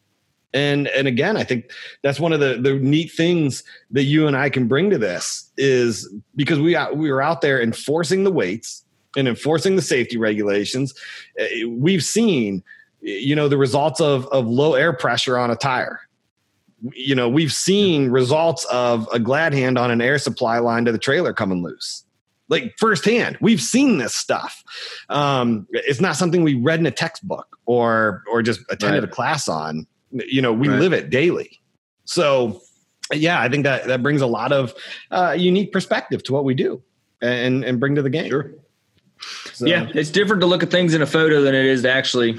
And 0.53 0.87
and 0.89 1.07
again, 1.07 1.35
I 1.35 1.43
think 1.43 1.71
that's 2.03 2.19
one 2.19 2.33
of 2.33 2.39
the 2.39 2.57
the 2.61 2.73
neat 2.75 3.11
things 3.11 3.63
that 3.91 4.03
you 4.03 4.27
and 4.27 4.35
I 4.37 4.49
can 4.49 4.67
bring 4.67 4.89
to 4.91 4.97
this 4.97 5.51
is 5.57 6.13
because 6.35 6.59
we 6.59 6.77
we 6.93 7.11
were 7.11 7.21
out 7.21 7.41
there 7.41 7.61
enforcing 7.61 8.23
the 8.23 8.31
weights 8.31 8.83
and 9.15 9.27
enforcing 9.27 9.75
the 9.75 9.81
safety 9.81 10.17
regulations. 10.17 10.93
Eh, 11.39 11.65
we've 11.65 12.03
seen 12.03 12.63
you 13.03 13.35
know 13.35 13.47
the 13.47 13.57
results 13.57 13.99
of 13.99 14.27
of 14.27 14.47
low 14.47 14.75
air 14.75 14.93
pressure 14.93 15.37
on 15.37 15.51
a 15.51 15.55
tire 15.55 15.99
you 16.93 17.15
know 17.15 17.29
we've 17.29 17.53
seen 17.53 18.09
results 18.09 18.65
of 18.65 19.07
a 19.11 19.19
glad 19.19 19.53
hand 19.53 19.77
on 19.77 19.91
an 19.91 20.01
air 20.01 20.17
supply 20.17 20.59
line 20.59 20.85
to 20.85 20.91
the 20.91 20.97
trailer 20.97 21.33
coming 21.33 21.63
loose 21.63 22.05
like 22.53 22.75
firsthand. 22.77 23.37
We've 23.41 23.61
seen 23.61 23.97
this 23.97 24.15
stuff. 24.15 24.63
Um, 25.09 25.67
it's 25.71 25.99
not 25.99 26.15
something 26.15 26.43
we 26.43 26.53
read 26.55 26.79
in 26.79 26.85
a 26.85 26.91
textbook 26.91 27.57
or 27.65 28.23
or 28.31 28.41
just 28.41 28.61
attended 28.69 29.03
right. 29.03 29.11
a 29.11 29.13
class 29.13 29.47
on. 29.47 29.87
You 30.11 30.41
know, 30.41 30.53
we 30.53 30.69
right. 30.69 30.79
live 30.79 30.93
it 30.93 31.09
daily. 31.09 31.59
So, 32.05 32.61
yeah, 33.11 33.41
I 33.41 33.49
think 33.49 33.63
that 33.63 33.87
that 33.87 34.03
brings 34.03 34.21
a 34.21 34.27
lot 34.27 34.51
of 34.51 34.73
uh, 35.09 35.35
unique 35.37 35.71
perspective 35.71 36.23
to 36.25 36.33
what 36.33 36.45
we 36.45 36.53
do 36.53 36.81
and 37.21 37.65
and 37.65 37.79
bring 37.79 37.95
to 37.95 38.01
the 38.01 38.09
game. 38.09 38.29
Sure. 38.29 38.51
So. 39.53 39.65
Yeah, 39.65 39.87
it's 39.93 40.11
different 40.11 40.41
to 40.41 40.47
look 40.47 40.63
at 40.63 40.69
things 40.69 40.93
in 40.93 41.01
a 41.01 41.07
photo 41.07 41.41
than 41.41 41.55
it 41.55 41.65
is 41.65 41.81
to 41.83 41.91
actually 41.91 42.37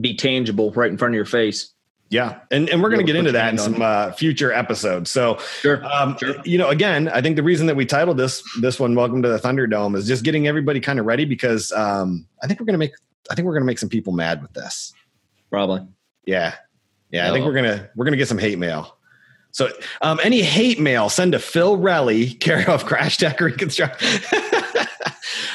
be 0.00 0.16
tangible 0.16 0.70
right 0.72 0.90
in 0.90 0.96
front 0.96 1.14
of 1.14 1.16
your 1.16 1.24
face. 1.24 1.74
Yeah, 2.10 2.40
and 2.50 2.68
and 2.68 2.82
we're 2.82 2.90
going 2.90 3.00
to 3.00 3.06
get 3.06 3.14
into 3.14 3.30
that 3.32 3.52
in 3.52 3.58
some 3.58 3.80
uh, 3.80 4.10
future 4.10 4.52
episodes. 4.52 5.12
So, 5.12 5.38
sure. 5.60 5.84
Um, 5.84 6.18
sure. 6.18 6.34
you 6.44 6.58
know, 6.58 6.68
again, 6.68 7.08
I 7.08 7.20
think 7.20 7.36
the 7.36 7.42
reason 7.44 7.68
that 7.68 7.76
we 7.76 7.86
titled 7.86 8.16
this 8.16 8.42
this 8.60 8.80
one 8.80 8.96
"Welcome 8.96 9.22
to 9.22 9.28
the 9.28 9.38
Thunderdome" 9.38 9.96
is 9.96 10.08
just 10.08 10.24
getting 10.24 10.48
everybody 10.48 10.80
kind 10.80 10.98
of 10.98 11.06
ready 11.06 11.24
because 11.24 11.70
um, 11.70 12.26
I 12.42 12.48
think 12.48 12.58
we're 12.58 12.66
going 12.66 12.74
to 12.74 12.78
make 12.78 12.94
I 13.30 13.36
think 13.36 13.46
we're 13.46 13.52
going 13.52 13.62
to 13.62 13.66
make 13.66 13.78
some 13.78 13.88
people 13.88 14.12
mad 14.12 14.42
with 14.42 14.52
this. 14.54 14.92
Probably. 15.50 15.86
Yeah, 16.24 16.56
yeah. 17.12 17.26
No. 17.26 17.30
I 17.30 17.32
think 17.32 17.46
we're 17.46 17.54
gonna 17.54 17.88
we're 17.94 18.04
gonna 18.04 18.16
get 18.16 18.28
some 18.28 18.38
hate 18.38 18.58
mail. 18.58 18.96
So, 19.52 19.68
um, 20.02 20.18
any 20.22 20.42
hate 20.42 20.80
mail, 20.80 21.08
send 21.08 21.32
to 21.32 21.38
Phil 21.38 21.76
Relly, 21.76 22.38
care 22.40 22.68
of 22.68 22.86
Crash 22.86 23.18
Tech 23.18 23.40
Reconstruction. 23.40 24.08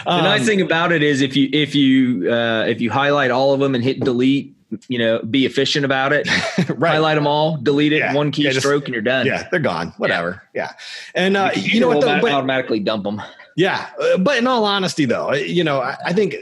um, 0.05 0.17
the 0.17 0.21
nice 0.21 0.45
thing 0.45 0.61
about 0.61 0.93
it 0.93 1.03
is 1.03 1.21
if 1.21 1.35
you 1.35 1.49
if 1.51 1.75
you 1.75 2.31
uh, 2.31 2.63
if 2.65 2.79
you 2.79 2.91
highlight 2.91 3.31
all 3.31 3.53
of 3.53 3.59
them 3.59 3.75
and 3.75 3.83
hit 3.83 3.99
delete 3.99 4.55
you 4.87 4.97
know, 4.97 5.19
be 5.19 5.45
efficient 5.45 5.85
about 5.85 6.13
it. 6.13 6.27
right. 6.69 6.93
Highlight 6.93 7.15
them 7.15 7.27
all, 7.27 7.57
delete 7.57 7.93
it, 7.93 7.99
yeah. 7.99 8.13
one 8.13 8.31
keystroke, 8.31 8.43
yeah, 8.43 8.51
just, 8.51 8.65
and 8.65 8.87
you're 8.89 9.01
done. 9.01 9.25
Yeah, 9.25 9.47
they're 9.49 9.59
gone. 9.59 9.93
Whatever. 9.97 10.41
Yeah, 10.53 10.71
yeah. 10.71 10.71
and 11.13 11.37
uh, 11.37 11.51
you, 11.55 11.61
you 11.61 11.79
know 11.79 11.89
what? 11.89 12.01
Though, 12.01 12.19
but, 12.21 12.31
automatically 12.31 12.79
dump 12.79 13.03
them. 13.03 13.21
Yeah, 13.55 13.89
uh, 14.01 14.17
but 14.17 14.37
in 14.37 14.47
all 14.47 14.65
honesty, 14.65 15.05
though, 15.05 15.33
you 15.33 15.63
know, 15.63 15.81
I, 15.81 15.95
I 16.05 16.13
think 16.13 16.35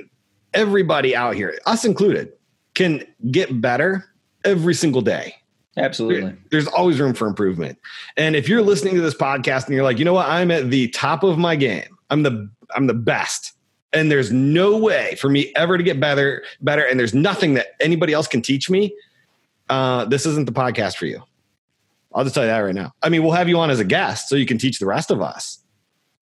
everybody 0.53 1.15
out 1.15 1.35
here, 1.35 1.57
us 1.65 1.85
included, 1.85 2.33
can 2.73 3.05
get 3.31 3.61
better 3.61 4.05
every 4.43 4.73
single 4.73 5.01
day. 5.01 5.35
Absolutely. 5.77 6.35
There's 6.51 6.67
always 6.67 6.99
room 6.99 7.13
for 7.13 7.27
improvement. 7.27 7.79
And 8.15 8.35
if 8.35 8.47
you're 8.47 8.61
listening 8.61 8.95
to 8.95 9.01
this 9.01 9.15
podcast 9.15 9.65
and 9.65 9.73
you're 9.73 9.83
like, 9.83 9.97
you 9.97 10.05
know 10.05 10.13
what, 10.13 10.27
I'm 10.27 10.51
at 10.51 10.69
the 10.69 10.87
top 10.89 11.23
of 11.23 11.37
my 11.37 11.55
game. 11.55 11.97
I'm 12.09 12.23
the 12.23 12.49
I'm 12.75 12.87
the 12.87 12.93
best 12.93 13.52
and 13.93 14.11
there's 14.11 14.31
no 14.31 14.77
way 14.77 15.15
for 15.15 15.29
me 15.29 15.51
ever 15.55 15.77
to 15.77 15.83
get 15.83 15.99
better 15.99 16.43
better 16.61 16.85
and 16.85 16.99
there's 16.99 17.13
nothing 17.13 17.53
that 17.53 17.75
anybody 17.79 18.13
else 18.13 18.27
can 18.27 18.41
teach 18.41 18.69
me 18.69 18.93
uh, 19.69 20.05
this 20.05 20.25
isn't 20.25 20.45
the 20.45 20.51
podcast 20.51 20.97
for 20.97 21.05
you 21.05 21.21
i'll 22.13 22.23
just 22.23 22.35
tell 22.35 22.43
you 22.43 22.49
that 22.49 22.59
right 22.59 22.75
now 22.75 22.91
i 23.01 23.09
mean 23.09 23.23
we'll 23.23 23.31
have 23.31 23.49
you 23.49 23.57
on 23.57 23.69
as 23.69 23.79
a 23.79 23.85
guest 23.85 24.29
so 24.29 24.35
you 24.35 24.45
can 24.45 24.57
teach 24.57 24.79
the 24.79 24.85
rest 24.85 25.11
of 25.11 25.21
us 25.21 25.59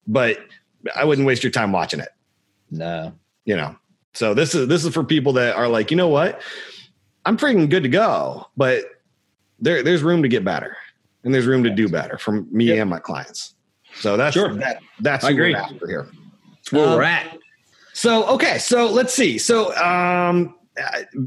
but 0.08 0.40
i 0.96 1.04
wouldn't 1.04 1.28
waste 1.28 1.44
your 1.44 1.52
time 1.52 1.72
watching 1.72 2.00
it 2.00 2.10
no 2.70 3.12
you 3.46 3.56
know 3.56 3.76
so 4.14 4.34
this 4.34 4.56
is 4.56 4.68
this 4.68 4.86
is 4.86 4.94
for 4.94 5.04
people 5.04 5.34
that 5.34 5.56
are 5.56 5.68
like 5.68 5.92
you 5.92 5.98
know 5.98 6.08
what 6.08 6.42
i'm 7.26 7.38
freaking 7.38 7.70
good 7.70 7.84
to 7.84 7.90
go 7.90 8.48
but 8.56 8.84
there 9.60 9.84
there's 9.84 10.04
room 10.04 10.22
to 10.22 10.30
get 10.30 10.46
better 10.46 10.78
and 11.24 11.34
there's 11.34 11.46
room 11.46 11.64
to 11.64 11.70
do 11.70 11.90
better 11.90 12.18
for 12.18 12.42
me 12.52 12.66
yep. 12.66 12.80
and 12.80 12.90
my 12.90 13.00
clients 13.00 13.56
so 13.96 14.18
that's 14.18 14.34
sure. 14.34 14.54
that, 14.56 14.82
that's 15.00 15.26
I 15.26 15.32
agree. 15.32 15.54
we're 15.54 15.60
after 15.60 15.88
here. 15.88 16.08
That's 16.56 16.72
where 16.72 16.88
um, 16.88 16.96
we're 16.96 17.04
at. 17.04 17.38
So, 17.94 18.26
okay. 18.28 18.58
So 18.58 18.88
let's 18.88 19.14
see. 19.14 19.38
So, 19.38 19.76
um, 19.76 20.56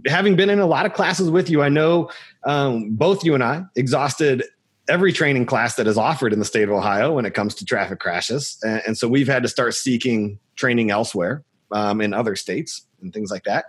having 0.07 0.37
been 0.37 0.50
in 0.50 0.59
a 0.59 0.66
lot 0.66 0.87
of 0.87 0.94
classes 0.94 1.31
with 1.31 1.50
you, 1.50 1.62
I 1.62 1.68
know 1.68 2.11
um, 2.44 2.94
both 2.94 3.24
you 3.24 3.35
and 3.35 3.42
I 3.42 3.64
exhausted 3.77 4.44
every 4.88 5.12
training 5.12 5.46
class 5.46 5.77
that 5.77 5.87
is 5.87 5.96
offered 5.96 6.33
in 6.33 6.38
the 6.38 6.44
state 6.44 6.64
of 6.64 6.70
Ohio 6.70 7.12
when 7.12 7.24
it 7.24 7.33
comes 7.33 7.55
to 7.57 7.64
traffic 7.64 7.98
crashes. 8.00 8.59
And, 8.62 8.83
and 8.87 8.98
so 8.98 9.09
we've 9.09 9.29
had 9.29 9.42
to 9.42 9.48
start 9.48 9.74
seeking 9.74 10.38
training 10.57 10.90
elsewhere 10.90 11.42
um, 11.72 12.00
in 12.00 12.12
other 12.12 12.37
states 12.37 12.87
and 13.03 13.12
things 13.12 13.31
like 13.31 13.44
that. 13.44 13.66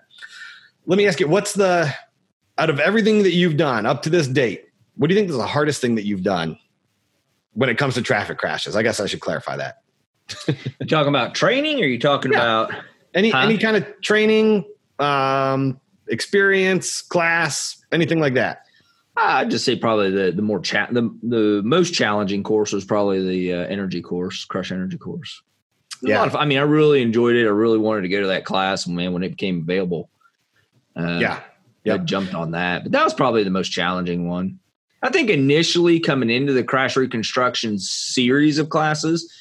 Let 0.86 0.98
me 0.98 1.08
ask 1.08 1.20
you, 1.20 1.28
what's 1.28 1.54
the, 1.54 1.94
out 2.58 2.70
of 2.70 2.80
everything 2.80 3.24
that 3.24 3.32
you've 3.32 3.58
done 3.58 3.86
up 3.86 4.02
to 4.04 4.10
this 4.10 4.28
date, 4.28 4.66
what 4.96 5.08
do 5.08 5.14
you 5.14 5.20
think 5.20 5.30
is 5.30 5.38
the 5.38 5.48
hardest 5.48 5.82
thing 5.82 5.96
that 5.96 6.06
you've 6.06 6.24
done 6.24 6.58
when 7.54 7.70
it 7.70 7.78
comes 7.78 7.96
to 7.96 8.02
traffic 8.02 8.38
crashes? 8.38 8.76
I 8.76 8.84
guess 8.84 9.00
I 9.00 9.08
should 9.08 9.22
clarify 9.22 9.58
that 9.58 9.78
you 10.48 10.88
talking 10.88 11.10
about 11.10 11.36
training 11.36 11.80
or 11.80 11.84
are 11.84 11.88
you 11.88 12.00
talking 12.00 12.32
yeah. 12.32 12.40
about 12.40 12.74
any 13.14 13.30
huh? 13.30 13.40
any 13.40 13.58
kind 13.58 13.78
of 13.78 13.86
training 14.02 14.66
um 15.00 15.80
experience 16.08 17.02
class 17.02 17.84
anything 17.92 18.20
like 18.20 18.34
that 18.34 18.66
i'd 19.18 19.50
just 19.50 19.66
say 19.66 19.76
probably 19.76 20.12
the 20.12 20.32
the 20.32 20.42
more 20.42 20.60
cha- 20.60 20.88
the, 20.92 21.10
the 21.24 21.62
most 21.64 21.94
challenging 21.94 22.44
course 22.44 22.72
was 22.72 22.86
probably 22.86 23.26
the 23.26 23.54
uh, 23.54 23.68
energy 23.68 24.02
course 24.02 24.46
crush 24.46 24.72
energy 24.72 24.98
course 24.98 25.42
yeah. 26.02 26.24
Of, 26.24 26.36
i 26.36 26.46
mean 26.46 26.58
i 26.58 26.62
really 26.62 27.02
enjoyed 27.02 27.36
it 27.36 27.46
i 27.46 27.52
really 27.52 27.78
wanted 27.78 28.02
to 28.02 28.10
go 28.10 28.22
to 28.22 28.28
that 28.28 28.46
class 28.46 28.88
man 28.88 29.14
when 29.14 29.24
it 29.24 29.30
became 29.30 29.62
available 29.62 30.10
uh, 30.96 31.20
yeah 31.22 31.42
yep. 31.84 32.02
i 32.02 32.04
jumped 32.04 32.34
on 32.34 32.52
that 32.52 32.84
but 32.84 32.92
that 32.92 33.04
was 33.04 33.14
probably 33.14 33.44
the 33.44 33.50
most 33.50 33.70
challenging 33.70 34.28
one 34.28 34.60
i 35.02 35.10
think 35.10 35.30
initially 35.30 36.00
coming 36.00 36.30
into 36.30 36.54
the 36.54 36.64
crash 36.64 36.96
reconstruction 36.96 37.80
series 37.80 38.60
of 38.60 38.70
classes 38.70 39.32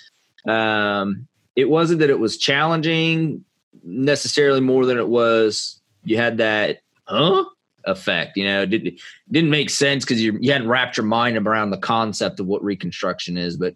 um, 0.47 1.27
it 1.57 1.69
wasn't 1.69 2.01
that 2.01 2.11
it 2.11 2.19
was 2.19 2.37
challenging 2.37 3.45
necessarily 3.83 4.61
more 4.61 4.87
than 4.87 4.99
it 4.99 5.09
was 5.09 5.81
you 6.05 6.17
had 6.17 6.39
that 6.39 6.81
huh 7.05 7.45
effect. 7.87 8.37
You 8.37 8.45
know, 8.45 8.63
it, 8.63 8.71
did, 8.71 8.87
it 8.87 9.01
didn't 9.31 9.51
make 9.51 9.71
sense 9.71 10.05
because 10.05 10.23
you, 10.23 10.39
you 10.41 10.53
hadn't 10.53 10.69
wrapped 10.69 10.97
your 10.97 11.07
mind 11.07 11.37
around 11.37 11.71
the 11.71 11.79
concept 11.79 12.41
of 12.41 12.47
what 12.47 12.63
reconstruction 12.65 13.37
is. 13.37 13.57
But 13.57 13.75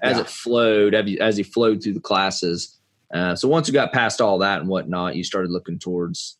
as 0.00 0.16
yeah. 0.16 0.22
it 0.22 0.28
flowed, 0.28 0.94
as 0.94 1.38
you 1.38 1.44
flowed 1.44 1.82
through 1.82 1.94
the 1.94 2.00
classes, 2.00 2.78
uh, 3.12 3.34
so 3.34 3.48
once 3.48 3.68
you 3.68 3.74
got 3.74 3.92
past 3.92 4.20
all 4.20 4.38
that 4.38 4.60
and 4.60 4.68
whatnot, 4.68 5.16
you 5.16 5.24
started 5.24 5.50
looking 5.50 5.78
towards 5.78 6.38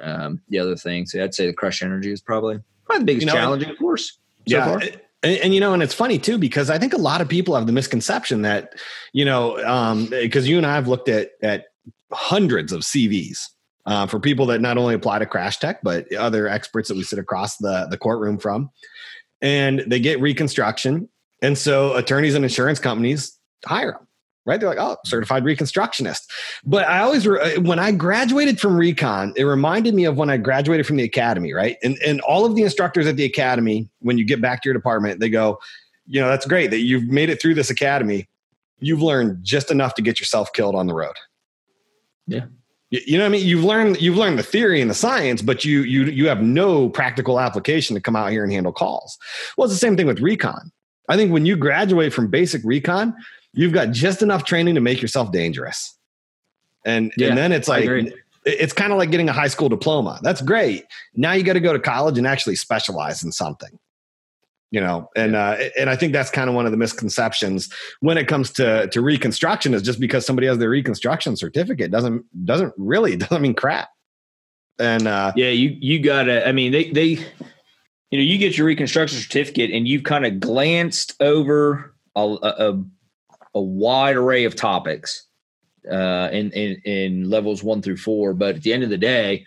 um, 0.00 0.40
the 0.48 0.58
other 0.58 0.76
things. 0.76 1.12
So 1.12 1.22
I'd 1.22 1.34
say 1.34 1.46
the 1.46 1.52
crush 1.52 1.82
energy 1.82 2.10
is 2.10 2.20
probably 2.20 2.60
probably 2.84 3.00
the 3.00 3.06
biggest 3.06 3.26
you 3.26 3.32
know, 3.32 3.38
challenge, 3.38 3.64
of 3.64 3.78
course. 3.78 4.18
So 4.48 4.56
yeah. 4.56 4.78
And, 5.24 5.38
and, 5.38 5.54
you 5.54 5.60
know, 5.60 5.72
and 5.72 5.82
it's 5.82 5.94
funny 5.94 6.18
too 6.18 6.38
because 6.38 6.70
I 6.70 6.78
think 6.78 6.92
a 6.92 6.98
lot 6.98 7.20
of 7.20 7.28
people 7.28 7.54
have 7.54 7.66
the 7.66 7.72
misconception 7.72 8.42
that, 8.42 8.74
you 9.12 9.24
know, 9.24 9.56
because 10.10 10.44
um, 10.44 10.50
you 10.50 10.58
and 10.58 10.66
I 10.66 10.74
have 10.74 10.86
looked 10.86 11.08
at 11.08 11.30
at 11.42 11.66
hundreds 12.12 12.72
of 12.72 12.82
CVs 12.82 13.38
uh, 13.86 14.06
for 14.06 14.20
people 14.20 14.46
that 14.46 14.60
not 14.60 14.78
only 14.78 14.94
apply 14.94 15.18
to 15.18 15.26
Crash 15.26 15.58
Tech 15.58 15.82
but 15.82 16.12
other 16.14 16.46
experts 16.46 16.88
that 16.88 16.96
we 16.96 17.02
sit 17.02 17.18
across 17.18 17.56
the 17.56 17.86
the 17.90 17.98
courtroom 17.98 18.38
from, 18.38 18.70
and 19.40 19.80
they 19.86 20.00
get 20.00 20.20
reconstruction, 20.20 21.08
and 21.42 21.56
so 21.56 21.94
attorneys 21.94 22.34
and 22.34 22.44
insurance 22.44 22.78
companies 22.78 23.38
hire 23.64 23.92
them 23.92 24.03
right? 24.46 24.60
They're 24.60 24.68
like, 24.68 24.78
oh, 24.78 24.96
certified 25.04 25.44
reconstructionist. 25.44 26.26
But 26.64 26.86
I 26.86 27.00
always, 27.00 27.26
uh, 27.26 27.56
when 27.60 27.78
I 27.78 27.92
graduated 27.92 28.60
from 28.60 28.76
recon, 28.76 29.32
it 29.36 29.44
reminded 29.44 29.94
me 29.94 30.04
of 30.04 30.16
when 30.16 30.30
I 30.30 30.36
graduated 30.36 30.86
from 30.86 30.96
the 30.96 31.04
academy, 31.04 31.52
right? 31.52 31.76
And, 31.82 31.96
and 32.06 32.20
all 32.22 32.44
of 32.44 32.54
the 32.54 32.62
instructors 32.62 33.06
at 33.06 33.16
the 33.16 33.24
academy, 33.24 33.88
when 34.00 34.18
you 34.18 34.24
get 34.24 34.40
back 34.40 34.62
to 34.62 34.68
your 34.68 34.74
department, 34.74 35.20
they 35.20 35.28
go, 35.30 35.58
you 36.06 36.20
know, 36.20 36.28
that's 36.28 36.46
great 36.46 36.70
that 36.70 36.80
you've 36.80 37.08
made 37.08 37.30
it 37.30 37.40
through 37.40 37.54
this 37.54 37.70
academy. 37.70 38.28
You've 38.80 39.02
learned 39.02 39.42
just 39.42 39.70
enough 39.70 39.94
to 39.94 40.02
get 40.02 40.20
yourself 40.20 40.52
killed 40.52 40.74
on 40.74 40.86
the 40.86 40.94
road. 40.94 41.16
Yeah. 42.26 42.46
You 42.90 43.18
know 43.18 43.24
what 43.24 43.28
I 43.28 43.30
mean? 43.30 43.46
You've 43.46 43.64
learned 43.64 44.00
you've 44.00 44.16
learned 44.16 44.38
the 44.38 44.44
theory 44.44 44.80
and 44.80 44.88
the 44.88 44.94
science, 44.94 45.42
but 45.42 45.64
you 45.64 45.80
you 45.82 46.04
you 46.04 46.28
have 46.28 46.42
no 46.42 46.88
practical 46.88 47.40
application 47.40 47.94
to 47.96 48.00
come 48.00 48.14
out 48.14 48.30
here 48.30 48.44
and 48.44 48.52
handle 48.52 48.72
calls. 48.72 49.18
Well, 49.56 49.64
it's 49.64 49.74
the 49.74 49.80
same 49.80 49.96
thing 49.96 50.06
with 50.06 50.20
recon. 50.20 50.70
I 51.08 51.16
think 51.16 51.32
when 51.32 51.44
you 51.44 51.56
graduate 51.56 52.12
from 52.12 52.28
basic 52.28 52.62
recon, 52.64 53.14
you've 53.54 53.72
got 53.72 53.90
just 53.90 54.22
enough 54.22 54.44
training 54.44 54.74
to 54.74 54.80
make 54.80 55.00
yourself 55.00 55.32
dangerous. 55.32 55.96
And 56.84 57.12
yeah, 57.16 57.28
and 57.28 57.38
then 57.38 57.52
it's 57.52 57.68
like 57.68 57.88
it's 58.44 58.72
kind 58.72 58.92
of 58.92 58.98
like 58.98 59.10
getting 59.10 59.28
a 59.28 59.32
high 59.32 59.48
school 59.48 59.68
diploma. 59.68 60.20
That's 60.22 60.42
great. 60.42 60.84
Now 61.14 61.32
you 61.32 61.42
got 61.42 61.54
to 61.54 61.60
go 61.60 61.72
to 61.72 61.78
college 61.78 62.18
and 62.18 62.26
actually 62.26 62.56
specialize 62.56 63.24
in 63.24 63.32
something. 63.32 63.78
You 64.70 64.80
know, 64.80 65.08
and 65.14 65.36
uh, 65.36 65.56
and 65.78 65.88
I 65.88 65.96
think 65.96 66.12
that's 66.12 66.30
kind 66.30 66.50
of 66.50 66.56
one 66.56 66.66
of 66.66 66.72
the 66.72 66.76
misconceptions 66.76 67.72
when 68.00 68.18
it 68.18 68.26
comes 68.26 68.50
to 68.52 68.88
to 68.88 69.00
reconstruction 69.00 69.72
is 69.72 69.82
just 69.82 70.00
because 70.00 70.26
somebody 70.26 70.48
has 70.48 70.58
their 70.58 70.68
reconstruction 70.68 71.36
certificate 71.36 71.90
doesn't 71.90 72.24
doesn't 72.44 72.74
really 72.76 73.16
doesn't 73.16 73.40
mean 73.40 73.54
crap. 73.54 73.88
And 74.78 75.06
uh, 75.06 75.32
yeah, 75.36 75.50
you 75.50 75.76
you 75.80 76.00
gotta. 76.00 76.46
I 76.46 76.52
mean, 76.52 76.72
they 76.72 76.90
they 76.90 77.04
you 77.04 78.18
know 78.18 78.24
you 78.24 78.36
get 78.36 78.58
your 78.58 78.66
reconstruction 78.66 79.20
certificate 79.20 79.70
and 79.70 79.86
you've 79.86 80.02
kind 80.02 80.26
of 80.26 80.40
glanced 80.40 81.14
over 81.22 81.94
a, 82.16 82.20
a, 82.20 82.70
a 82.72 82.84
wide 83.60 84.16
array 84.16 84.44
of 84.44 84.56
topics 84.56 85.26
uh, 85.90 86.28
in, 86.32 86.50
in, 86.52 86.80
in 86.84 87.30
levels 87.30 87.62
one 87.62 87.82
through 87.82 87.96
four. 87.96 88.34
But 88.34 88.56
at 88.56 88.62
the 88.62 88.72
end 88.72 88.82
of 88.82 88.90
the 88.90 88.98
day, 88.98 89.46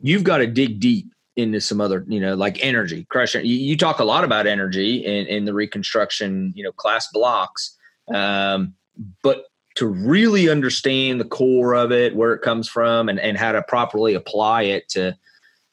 you've 0.00 0.24
got 0.24 0.38
to 0.38 0.46
dig 0.46 0.80
deep 0.80 1.12
into 1.36 1.60
some 1.60 1.80
other, 1.80 2.04
you 2.08 2.20
know, 2.20 2.34
like 2.34 2.62
energy. 2.64 3.06
Crush. 3.08 3.34
You, 3.34 3.42
you 3.42 3.76
talk 3.76 3.98
a 4.00 4.04
lot 4.04 4.24
about 4.24 4.46
energy 4.46 5.04
in, 5.04 5.26
in 5.26 5.44
the 5.44 5.54
reconstruction, 5.54 6.52
you 6.54 6.62
know, 6.62 6.72
class 6.72 7.08
blocks. 7.12 7.76
Um, 8.12 8.74
but 9.22 9.44
to 9.76 9.86
really 9.86 10.48
understand 10.48 11.20
the 11.20 11.24
core 11.24 11.74
of 11.74 11.92
it, 11.92 12.14
where 12.14 12.34
it 12.34 12.42
comes 12.42 12.68
from, 12.68 13.08
and, 13.08 13.20
and 13.20 13.36
how 13.36 13.52
to 13.52 13.62
properly 13.62 14.14
apply 14.14 14.62
it 14.62 14.88
to 14.90 15.16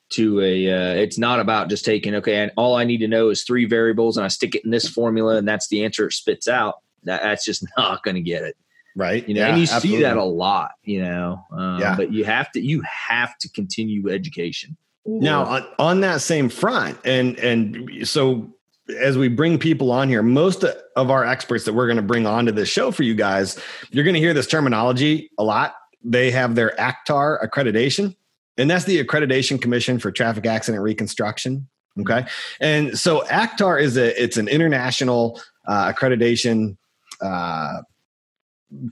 to 0.10 0.40
a 0.40 0.72
uh, 0.72 0.94
it's 0.96 1.18
not 1.18 1.40
about 1.40 1.70
just 1.70 1.84
taking 1.84 2.16
okay 2.16 2.36
and 2.36 2.52
all 2.56 2.76
i 2.76 2.86
need 2.86 3.00
to 3.00 3.10
know 3.10 3.28
is 3.28 3.44
three 3.44 3.66
variables 3.66 4.16
and 4.16 4.24
i 4.24 4.30
stick 4.30 4.56
it 4.56 4.63
in 4.63 4.72
this 4.72 4.88
formula 4.88 5.36
and 5.36 5.46
that's 5.46 5.68
the 5.68 5.84
answer 5.84 6.08
it 6.08 6.13
spits 6.13 6.48
out 6.48 6.76
that, 7.04 7.22
that's 7.24 7.46
just 7.46 7.66
not 7.78 8.04
going 8.04 8.16
to 8.16 8.22
get 8.22 8.44
it. 8.44 8.56
Right. 8.96 9.28
You 9.28 9.36
know 9.36 9.42
yeah, 9.42 9.48
and 9.50 9.58
you 9.58 9.64
absolutely. 9.64 9.90
see 9.90 10.04
that 10.04 10.18
a 10.18 10.24
lot 10.24 10.72
you 10.84 11.04
know 11.04 11.46
um, 11.52 11.80
yeah. 11.80 11.96
but 11.96 12.12
you 12.12 12.26
have 12.26 12.52
to 12.54 12.60
you 12.60 12.82
have 12.82 13.38
to 13.40 13.50
continue 13.50 14.10
education. 14.10 14.76
Now 15.06 15.46
on, 15.46 15.68
on 15.78 16.02
that 16.02 16.22
same 16.22 16.50
front 16.50 16.98
and 17.06 17.38
and 17.38 18.08
so 18.08 18.52
as 19.00 19.16
we 19.18 19.28
bring 19.28 19.60
people 19.60 19.92
on 19.92 20.10
here 20.10 20.24
most 20.24 20.64
of 20.64 21.12
our 21.12 21.24
experts 21.24 21.64
that 21.66 21.74
we're 21.74 21.86
going 21.86 21.98
to 21.98 22.02
bring 22.02 22.26
onto 22.26 22.52
this 22.52 22.70
show 22.70 22.90
for 22.90 23.04
you 23.04 23.14
guys 23.14 23.60
you're 23.92 24.04
going 24.04 24.16
to 24.16 24.20
hear 24.20 24.34
this 24.34 24.48
terminology 24.48 25.30
a 25.38 25.44
lot. 25.44 25.76
They 26.04 26.32
have 26.32 26.56
their 26.56 26.74
actar 26.80 27.38
accreditation 27.46 28.16
and 28.58 28.68
that's 28.68 28.86
the 28.86 29.04
accreditation 29.04 29.62
commission 29.62 30.00
for 30.00 30.12
traffic 30.12 30.48
accident 30.48 30.84
reconstruction 30.84 31.70
okay? 32.00 32.26
And 32.60 32.98
so 32.98 33.22
actar 33.28 33.82
is 33.82 33.98
a 33.98 34.22
it's 34.22 34.38
an 34.38 34.48
international 34.48 35.40
uh, 35.68 35.92
accreditation 35.92 36.78
uh, 37.22 37.82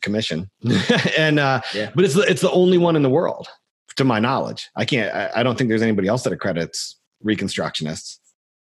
commission, 0.02 0.50
and 1.18 1.40
uh, 1.40 1.62
yeah. 1.74 1.92
but 1.96 2.06
it's 2.06 2.14
the, 2.14 2.22
it's 2.22 2.42
the 2.42 2.52
only 2.52 2.78
one 2.78 2.96
in 2.96 3.02
the 3.02 3.10
world, 3.10 3.48
to 3.96 4.04
my 4.04 4.20
knowledge. 4.20 4.70
I 4.76 4.86
can't. 4.86 5.14
I, 5.14 5.32
I 5.38 5.44
don't 5.44 5.58
think 5.58 5.70
there's 5.70 5.82
anybody 5.82 6.08
else 6.08 6.24
that 6.24 6.34
accredits 6.34 6.98
reconstructionists, 7.26 8.18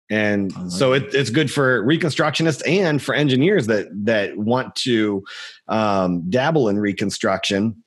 and 0.10 0.54
oh, 0.58 0.70
so 0.70 0.94
it, 0.94 1.14
it's 1.14 1.30
good 1.30 1.52
for 1.52 1.84
reconstructionists 1.84 2.62
and 2.68 3.02
for 3.02 3.14
engineers 3.14 3.68
that 3.68 3.88
that 4.06 4.38
want 4.38 4.76
to 4.78 5.24
um, 5.68 6.30
dabble 6.30 6.70
in 6.70 6.80
reconstruction. 6.80 7.84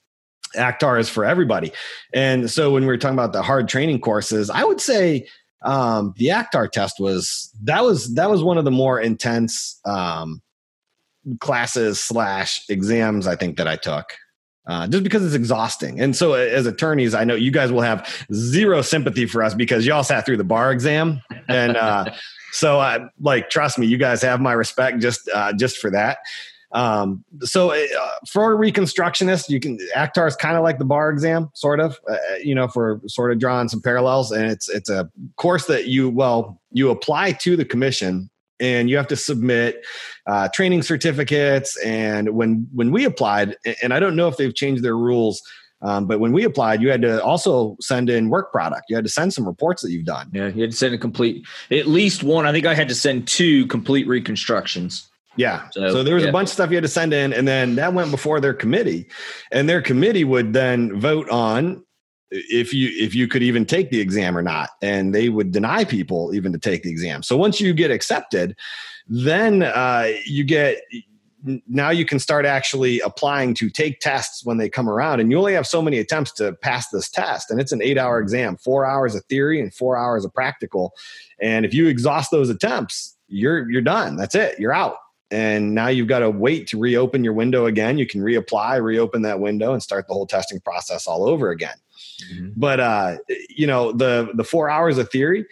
ACTAR 0.57 0.99
is 0.99 1.09
for 1.09 1.25
everybody, 1.25 1.73
and 2.13 2.49
so 2.49 2.73
when 2.73 2.83
we 2.83 2.89
were 2.89 2.99
talking 2.99 3.17
about 3.17 3.33
the 3.33 3.43
hard 3.43 3.69
training 3.69 4.01
courses, 4.01 4.51
I 4.51 4.63
would 4.63 4.81
say 4.81 5.27
um, 5.65 6.15
the 6.17 6.31
ACTAR 6.31 6.69
test 6.69 7.01
was 7.01 7.51
that 7.65 7.83
was 7.83 8.15
that 8.15 8.31
was 8.31 8.43
one 8.43 8.59
of 8.59 8.65
the 8.65 8.71
more 8.71 9.01
intense 9.01 9.81
um, 9.85 10.43
classes 11.41 12.01
slash 12.01 12.65
exams 12.69 13.27
I 13.27 13.37
think 13.37 13.57
that 13.57 13.69
I 13.69 13.77
took. 13.77 14.15
Uh, 14.67 14.87
just 14.87 15.05
because 15.05 15.23
it's 15.23 15.35
exhausting. 15.35 16.01
And 16.01 16.17
so, 16.17 16.33
as 16.33 16.65
attorneys, 16.65 17.15
I 17.15 17.25
know 17.25 17.35
you 17.35 17.51
guys 17.51 17.71
will 17.71 17.83
have 17.83 18.27
zero 18.33 18.81
sympathy 18.81 19.27
for 19.27 19.43
us 19.43 19.53
because 19.53 19.85
y'all 19.85 20.03
sat 20.03 20.25
through 20.25 20.39
the 20.39 20.45
bar 20.45 20.73
exam, 20.73 21.21
and 21.49 21.77
uh, 21.77 22.07
so 22.53 22.81
I 22.81 23.01
like 23.21 23.51
trust 23.51 23.79
me, 23.79 23.87
you 23.87 23.99
guys 23.99 24.23
have 24.23 24.41
my 24.41 24.55
respect 24.55 25.01
just 25.01 25.29
uh, 25.35 25.53
just 25.53 25.77
for 25.77 25.91
that. 25.91 26.17
Um, 26.73 27.25
so, 27.41 27.73
uh, 27.73 27.85
for 28.27 28.55
a 28.55 28.57
reconstructionist, 28.57 29.51
you 29.51 29.61
can 29.61 29.79
ACTAR 29.95 30.27
is 30.27 30.35
kind 30.35 30.57
of 30.57 30.63
like 30.63 30.79
the 30.79 30.87
bar 30.87 31.11
exam, 31.11 31.51
sort 31.55 31.79
of. 31.79 32.01
Uh, 32.11 32.17
you 32.43 32.55
know, 32.55 32.67
for 32.67 33.03
sort 33.07 33.33
of 33.33 33.39
drawing 33.39 33.69
some 33.69 33.83
parallels, 33.83 34.33
and 34.33 34.51
it's 34.51 34.71
it's 34.71 34.89
a 34.89 35.11
course 35.37 35.67
that 35.67 35.89
you 35.89 36.09
well 36.09 36.59
you 36.73 36.89
apply 36.89 37.33
to 37.33 37.55
the 37.55 37.67
commission 37.67 38.31
and 38.61 38.89
you 38.89 38.97
have 38.97 39.09
to 39.09 39.17
submit 39.17 39.85
uh, 40.27 40.49
training 40.55 40.83
certificates. 40.83 41.77
And 41.85 42.31
when 42.31 42.67
when 42.73 42.91
we 42.93 43.05
applied, 43.05 43.57
and 43.83 43.93
I 43.93 44.01
don't 44.01 44.17
know 44.17 44.29
if 44.29 44.37
they've 44.37 44.55
changed 44.55 44.83
their 44.83 44.97
rules, 44.97 45.43
um, 45.83 46.07
but 46.07 46.19
when 46.19 46.33
we 46.33 46.45
applied, 46.45 46.81
you 46.81 46.91
had 46.91 47.03
to 47.03 47.23
also 47.23 47.77
send 47.81 48.09
in 48.09 48.31
work 48.31 48.51
product. 48.51 48.85
You 48.89 48.97
had 48.97 49.05
to 49.05 49.11
send 49.11 49.35
some 49.35 49.47
reports 49.47 49.83
that 49.83 49.91
you've 49.91 50.07
done. 50.07 50.31
Yeah, 50.33 50.49
you 50.49 50.63
had 50.63 50.71
to 50.71 50.77
send 50.77 50.95
a 50.95 50.99
complete, 50.99 51.47
at 51.71 51.87
least 51.87 52.23
one. 52.23 52.47
I 52.47 52.53
think 52.53 52.65
I 52.65 52.75
had 52.75 52.89
to 52.89 52.95
send 52.95 53.29
two 53.29 53.67
complete 53.67 54.07
reconstructions. 54.07 55.09
Yeah. 55.37 55.69
So, 55.73 55.91
so 55.91 56.03
there 56.03 56.15
was 56.15 56.25
yeah. 56.25 56.31
a 56.31 56.33
bunch 56.33 56.47
of 56.47 56.53
stuff 56.53 56.71
you 56.71 56.77
had 56.77 56.85
to 56.85 56.89
send 56.89 57.13
in, 57.13 57.33
and 57.33 57.47
then 57.47 57.75
that 57.75 57.93
went 57.93 58.11
before 58.11 58.41
their 58.41 58.55
committee, 58.55 59.09
and 59.53 59.69
their 59.69 59.83
committee 59.83 60.25
would 60.25 60.53
then 60.53 60.99
vote 60.99 61.29
on 61.29 61.84
if 62.35 62.75
you 62.75 62.91
if 62.95 63.15
you 63.15 63.29
could 63.29 63.43
even 63.43 63.65
take 63.65 63.91
the 63.91 64.01
exam 64.01 64.37
or 64.37 64.43
not 64.43 64.71
and 64.83 65.15
they 65.15 65.29
would 65.29 65.53
deny 65.53 65.85
people 65.85 66.35
even 66.35 66.53
to 66.53 66.59
take 66.59 66.83
the 66.83 66.91
exam. 66.91 67.23
So 67.23 67.37
once 67.37 67.61
you 67.61 67.73
get 67.73 67.91
accepted 67.91 68.57
then 69.07 69.63
uh, 69.63 70.11
you 70.27 70.45
get 70.45 70.81
now 71.69 71.91
you 71.91 72.07
can 72.07 72.19
start 72.19 72.47
actually 72.47 73.01
applying 73.01 73.53
to 73.53 73.69
take 73.69 74.01
tests 74.01 74.47
when 74.47 74.57
they 74.57 74.69
come 74.69 74.89
around 74.89 75.21
and 75.21 75.31
you 75.31 75.39
only 75.39 75.53
have 75.53 75.67
so 75.67 75.83
many 75.83 75.99
attempts 75.99 76.33
to 76.33 76.55
pass 76.63 76.89
this 76.89 77.11
test 77.11 77.51
and 77.51 77.61
it's 77.61 77.73
an 77.73 77.83
eight 77.83 77.99
hour 77.99 78.19
exam 78.19 78.57
four 78.57 78.87
hours 78.87 79.15
of 79.15 79.23
theory 79.27 79.61
and 79.61 79.75
four 79.75 79.97
hours 79.97 80.25
of 80.25 80.33
practical 80.33 80.95
and 81.41 81.67
if 81.67 81.75
you 81.75 81.87
exhaust 81.87 82.31
those 82.31 82.49
attempts 82.49 83.15
you're 83.29 83.71
you're 83.71 83.83
done. 83.83 84.17
That's 84.17 84.35
it. 84.35 84.59
You're 84.59 84.73
out 84.73 84.97
and 85.31 85.75
now 85.75 85.89
you've 85.89 86.09
got 86.09 86.21
to 86.21 86.31
wait 86.31 86.67
to 86.67 86.79
reopen 86.79 87.25
your 87.25 87.33
window 87.33 87.67
again 87.67 87.99
you 87.99 88.07
can 88.07 88.21
reapply 88.21 88.83
reopen 88.83 89.23
that 89.23 89.41
window 89.41 89.73
and 89.73 89.83
start 89.83 90.07
the 90.07 90.15
whole 90.15 90.27
testing 90.27 90.61
process 90.61 91.07
all 91.07 91.29
over 91.29 91.51
again 91.51 91.77
Mm-hmm. 92.23 92.49
But 92.57 92.81
uh, 92.81 93.17
you 93.49 93.67
know, 93.67 93.93
the 93.93 94.31
the 94.35 94.45
four 94.45 94.69
hours 94.69 94.99
of 94.99 95.11
theory. 95.11 95.47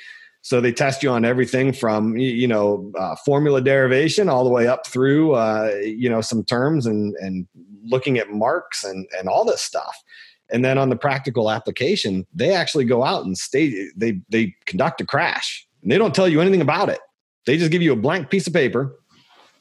So 0.44 0.60
they 0.60 0.72
test 0.72 1.04
you 1.04 1.10
on 1.10 1.24
everything 1.24 1.72
from 1.72 2.16
you 2.16 2.48
know 2.48 2.90
uh, 2.98 3.16
formula 3.24 3.60
derivation 3.60 4.28
all 4.28 4.44
the 4.44 4.50
way 4.50 4.66
up 4.66 4.86
through 4.86 5.34
uh, 5.34 5.72
you 5.82 6.08
know 6.08 6.20
some 6.20 6.44
terms 6.44 6.86
and 6.86 7.14
and 7.16 7.46
looking 7.84 8.18
at 8.18 8.30
marks 8.30 8.84
and 8.84 9.06
and 9.18 9.28
all 9.28 9.44
this 9.44 9.62
stuff. 9.62 10.02
And 10.50 10.64
then 10.64 10.76
on 10.76 10.90
the 10.90 10.96
practical 10.96 11.50
application, 11.50 12.26
they 12.34 12.52
actually 12.52 12.84
go 12.84 13.04
out 13.04 13.24
and 13.24 13.38
stay. 13.38 13.88
They 13.96 14.20
they 14.28 14.54
conduct 14.66 15.00
a 15.00 15.06
crash, 15.06 15.66
and 15.82 15.90
they 15.90 15.98
don't 15.98 16.14
tell 16.14 16.28
you 16.28 16.40
anything 16.40 16.60
about 16.60 16.88
it. 16.88 17.00
They 17.46 17.56
just 17.56 17.72
give 17.72 17.82
you 17.82 17.92
a 17.92 17.96
blank 17.96 18.30
piece 18.30 18.46
of 18.46 18.52
paper, 18.52 18.96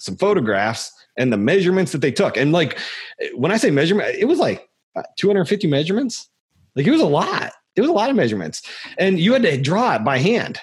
some 0.03 0.15
photographs, 0.17 0.91
and 1.17 1.31
the 1.31 1.37
measurements 1.37 1.91
that 1.91 2.01
they 2.01 2.11
took. 2.11 2.37
And 2.37 2.51
like 2.51 2.77
when 3.35 3.51
I 3.51 3.57
say 3.57 3.71
measurement, 3.71 4.15
it 4.17 4.25
was 4.25 4.39
like 4.39 4.67
250 5.17 5.67
measurements 5.67 6.29
like 6.75 6.87
it 6.87 6.91
was 6.91 7.01
a 7.01 7.05
lot. 7.05 7.53
It 7.75 7.81
was 7.81 7.89
a 7.89 7.93
lot 7.93 8.09
of 8.09 8.15
measurements, 8.15 8.61
and 8.97 9.19
you 9.19 9.33
had 9.33 9.43
to 9.43 9.57
draw 9.59 9.95
it 9.95 10.03
by 10.03 10.17
hand 10.17 10.59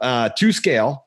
uh, 0.00 0.28
to 0.30 0.52
scale, 0.52 1.06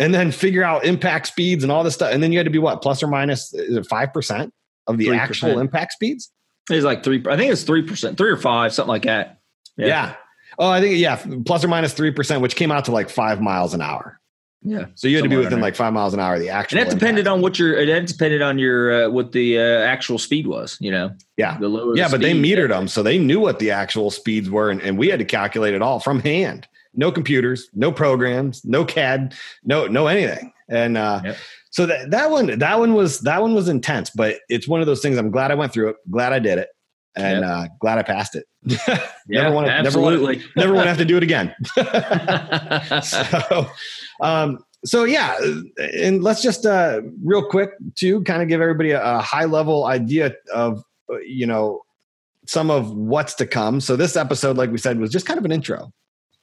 and 0.00 0.14
then 0.14 0.32
figure 0.32 0.62
out 0.62 0.84
impact 0.84 1.26
speeds 1.26 1.62
and 1.62 1.70
all 1.70 1.84
this 1.84 1.94
stuff. 1.94 2.12
And 2.12 2.22
then 2.22 2.32
you 2.32 2.38
had 2.38 2.44
to 2.44 2.50
be 2.50 2.58
what 2.58 2.80
plus 2.80 3.02
or 3.02 3.06
minus 3.06 3.52
is 3.52 3.76
it 3.76 3.86
five 3.86 4.12
percent 4.12 4.52
of 4.86 4.96
the 4.96 5.08
3%. 5.08 5.18
actual 5.18 5.58
impact 5.58 5.92
speeds? 5.92 6.32
It's 6.70 6.84
like 6.84 7.02
three. 7.02 7.22
I 7.28 7.36
think 7.36 7.52
it's 7.52 7.64
three 7.64 7.82
percent, 7.82 8.16
three 8.16 8.30
or 8.30 8.36
five, 8.36 8.72
something 8.72 8.88
like 8.88 9.02
that. 9.04 9.40
Yeah. 9.76 9.86
yeah. 9.86 10.14
Oh, 10.58 10.68
I 10.68 10.80
think 10.80 10.98
yeah, 10.98 11.22
plus 11.44 11.64
or 11.64 11.68
minus 11.68 11.92
three 11.92 12.10
percent, 12.10 12.40
which 12.40 12.56
came 12.56 12.72
out 12.72 12.86
to 12.86 12.92
like 12.92 13.10
five 13.10 13.40
miles 13.40 13.74
an 13.74 13.82
hour. 13.82 14.17
Yeah. 14.62 14.86
So 14.96 15.06
you 15.06 15.16
had 15.16 15.22
to 15.22 15.28
be 15.28 15.36
within 15.36 15.60
like 15.60 15.76
five 15.76 15.92
miles 15.92 16.14
an 16.14 16.20
hour. 16.20 16.38
The 16.38 16.50
actual. 16.50 16.78
And 16.78 16.86
that 16.86 16.94
depended 16.94 17.26
impact. 17.26 17.34
on 17.34 17.42
what 17.42 17.58
your. 17.58 17.86
That 17.86 18.06
depended 18.06 18.42
on 18.42 18.58
your 18.58 19.04
uh, 19.04 19.10
what 19.10 19.32
the 19.32 19.58
uh, 19.58 19.80
actual 19.80 20.18
speed 20.18 20.46
was. 20.46 20.76
You 20.80 20.90
know. 20.90 21.12
Yeah. 21.36 21.58
The 21.58 21.68
lower. 21.68 21.96
Yeah, 21.96 22.08
the 22.08 22.12
but 22.12 22.22
they 22.22 22.34
metered 22.34 22.70
them, 22.70 22.88
so 22.88 23.02
they 23.02 23.18
knew 23.18 23.40
what 23.40 23.60
the 23.60 23.70
actual 23.70 24.10
speeds 24.10 24.50
were, 24.50 24.70
and, 24.70 24.82
and 24.82 24.98
we 24.98 25.08
had 25.08 25.20
to 25.20 25.24
calculate 25.24 25.74
it 25.74 25.82
all 25.82 26.00
from 26.00 26.20
hand. 26.20 26.66
No 26.94 27.12
computers, 27.12 27.68
no 27.74 27.92
programs, 27.92 28.64
no 28.64 28.84
CAD, 28.84 29.34
no 29.64 29.86
no 29.86 30.08
anything, 30.08 30.52
and 30.68 30.96
uh, 30.96 31.20
yep. 31.24 31.36
so 31.70 31.86
that 31.86 32.10
that 32.10 32.30
one 32.30 32.58
that 32.58 32.78
one 32.80 32.94
was 32.94 33.20
that 33.20 33.40
one 33.40 33.54
was 33.54 33.68
intense. 33.68 34.10
But 34.10 34.40
it's 34.48 34.66
one 34.66 34.80
of 34.80 34.86
those 34.86 35.00
things. 35.00 35.18
I'm 35.18 35.30
glad 35.30 35.52
I 35.52 35.54
went 35.54 35.72
through 35.72 35.90
it. 35.90 35.96
Glad 36.10 36.32
I 36.32 36.40
did 36.40 36.58
it 36.58 36.68
and 37.18 37.40
yep. 37.40 37.50
uh, 37.50 37.66
glad 37.80 37.98
I 37.98 38.02
passed 38.02 38.36
it. 38.36 38.46
yeah, 38.64 39.42
never 39.42 39.54
want 39.54 39.66
to, 39.66 39.72
absolutely. 39.72 40.42
Never 40.56 40.72
want 40.72 40.84
to 40.84 40.88
have 40.88 40.98
to 40.98 41.04
do 41.04 41.16
it 41.16 41.22
again. 41.22 41.54
so, 43.02 43.66
um, 44.20 44.58
so 44.84 45.04
yeah, 45.04 45.36
and 45.94 46.22
let's 46.22 46.42
just 46.42 46.64
uh, 46.64 47.02
real 47.24 47.44
quick 47.44 47.70
to 47.96 48.22
kind 48.22 48.42
of 48.42 48.48
give 48.48 48.60
everybody 48.60 48.92
a, 48.92 49.02
a 49.02 49.20
high 49.20 49.46
level 49.46 49.86
idea 49.86 50.34
of 50.54 50.82
uh, 51.10 51.18
you 51.18 51.46
know 51.46 51.82
some 52.46 52.70
of 52.70 52.92
what's 52.92 53.34
to 53.34 53.46
come. 53.46 53.80
So 53.80 53.96
this 53.96 54.16
episode, 54.16 54.56
like 54.56 54.70
we 54.70 54.78
said, 54.78 54.98
was 54.98 55.10
just 55.10 55.26
kind 55.26 55.38
of 55.38 55.44
an 55.44 55.52
intro. 55.52 55.92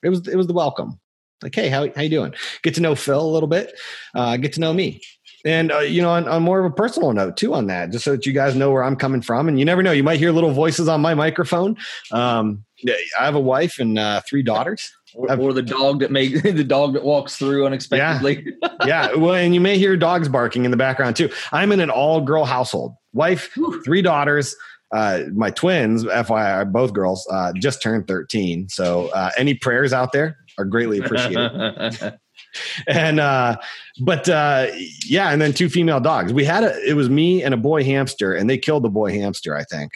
It 0.03 0.09
was 0.09 0.27
it 0.27 0.35
was 0.35 0.47
the 0.47 0.53
welcome. 0.53 0.99
Like, 1.41 1.55
hey, 1.55 1.69
how 1.69 1.87
how 1.95 2.01
you 2.01 2.09
doing? 2.09 2.33
Get 2.63 2.75
to 2.75 2.81
know 2.81 2.95
Phil 2.95 3.21
a 3.21 3.25
little 3.25 3.47
bit. 3.47 3.73
Uh, 4.13 4.35
get 4.37 4.53
to 4.53 4.59
know 4.59 4.73
me. 4.73 5.01
And 5.45 5.71
uh, 5.71 5.79
you 5.79 6.01
know, 6.01 6.09
on, 6.09 6.27
on, 6.27 6.41
more 6.41 6.59
of 6.59 6.65
a 6.65 6.75
personal 6.75 7.13
note 7.13 7.37
too, 7.37 7.53
on 7.53 7.67
that, 7.67 7.91
just 7.91 8.03
so 8.03 8.11
that 8.11 8.25
you 8.25 8.33
guys 8.33 8.55
know 8.55 8.71
where 8.71 8.83
I'm 8.83 8.95
coming 8.95 9.21
from, 9.21 9.47
and 9.47 9.59
you 9.59 9.63
never 9.63 9.83
know, 9.83 9.91
you 9.91 10.03
might 10.03 10.17
hear 10.17 10.31
little 10.31 10.51
voices 10.51 10.87
on 10.87 11.01
my 11.01 11.13
microphone. 11.13 11.77
Um, 12.11 12.65
I 12.87 13.25
have 13.25 13.35
a 13.35 13.39
wife 13.39 13.77
and 13.77 13.99
uh, 13.99 14.21
three 14.27 14.41
daughters, 14.41 14.91
or, 15.13 15.31
or, 15.39 15.53
the 15.53 15.61
dog 15.61 15.99
that 15.99 16.11
may 16.11 16.27
the 16.51 16.63
dog 16.63 16.93
that 16.93 17.03
walks 17.03 17.35
through 17.35 17.67
unexpectedly. 17.67 18.53
Yeah. 18.61 18.69
yeah, 18.85 19.13
well, 19.13 19.35
and 19.35 19.53
you 19.53 19.61
may 19.61 19.77
hear 19.77 19.95
dogs 19.95 20.27
barking 20.27 20.65
in 20.65 20.71
the 20.71 20.77
background 20.77 21.15
too. 21.15 21.29
I'm 21.51 21.71
in 21.71 21.79
an 21.79 21.91
all 21.91 22.21
girl 22.21 22.45
household. 22.45 22.95
Wife, 23.13 23.55
three 23.85 24.01
daughters. 24.01 24.55
Uh, 24.91 25.23
my 25.33 25.51
twins, 25.51 26.05
FYI, 26.05 26.71
both 26.71 26.93
girls, 26.93 27.27
uh, 27.31 27.51
just 27.53 27.81
turned 27.81 28.07
13. 28.07 28.69
So 28.69 29.07
uh, 29.09 29.31
any 29.37 29.53
prayers 29.53 29.93
out 29.93 30.11
there 30.11 30.37
are 30.57 30.65
greatly 30.65 30.99
appreciated. 30.99 32.17
and 32.87 33.19
uh 33.19 33.57
but 34.01 34.27
uh 34.29 34.67
yeah 35.05 35.31
and 35.31 35.41
then 35.41 35.53
two 35.53 35.69
female 35.69 35.99
dogs. 35.99 36.33
We 36.33 36.45
had 36.45 36.63
a 36.63 36.77
it 36.87 36.93
was 36.93 37.09
me 37.09 37.43
and 37.43 37.53
a 37.53 37.57
boy 37.57 37.83
hamster 37.83 38.33
and 38.33 38.49
they 38.49 38.57
killed 38.57 38.83
the 38.83 38.89
boy 38.89 39.11
hamster 39.11 39.55
i 39.55 39.63
think. 39.63 39.93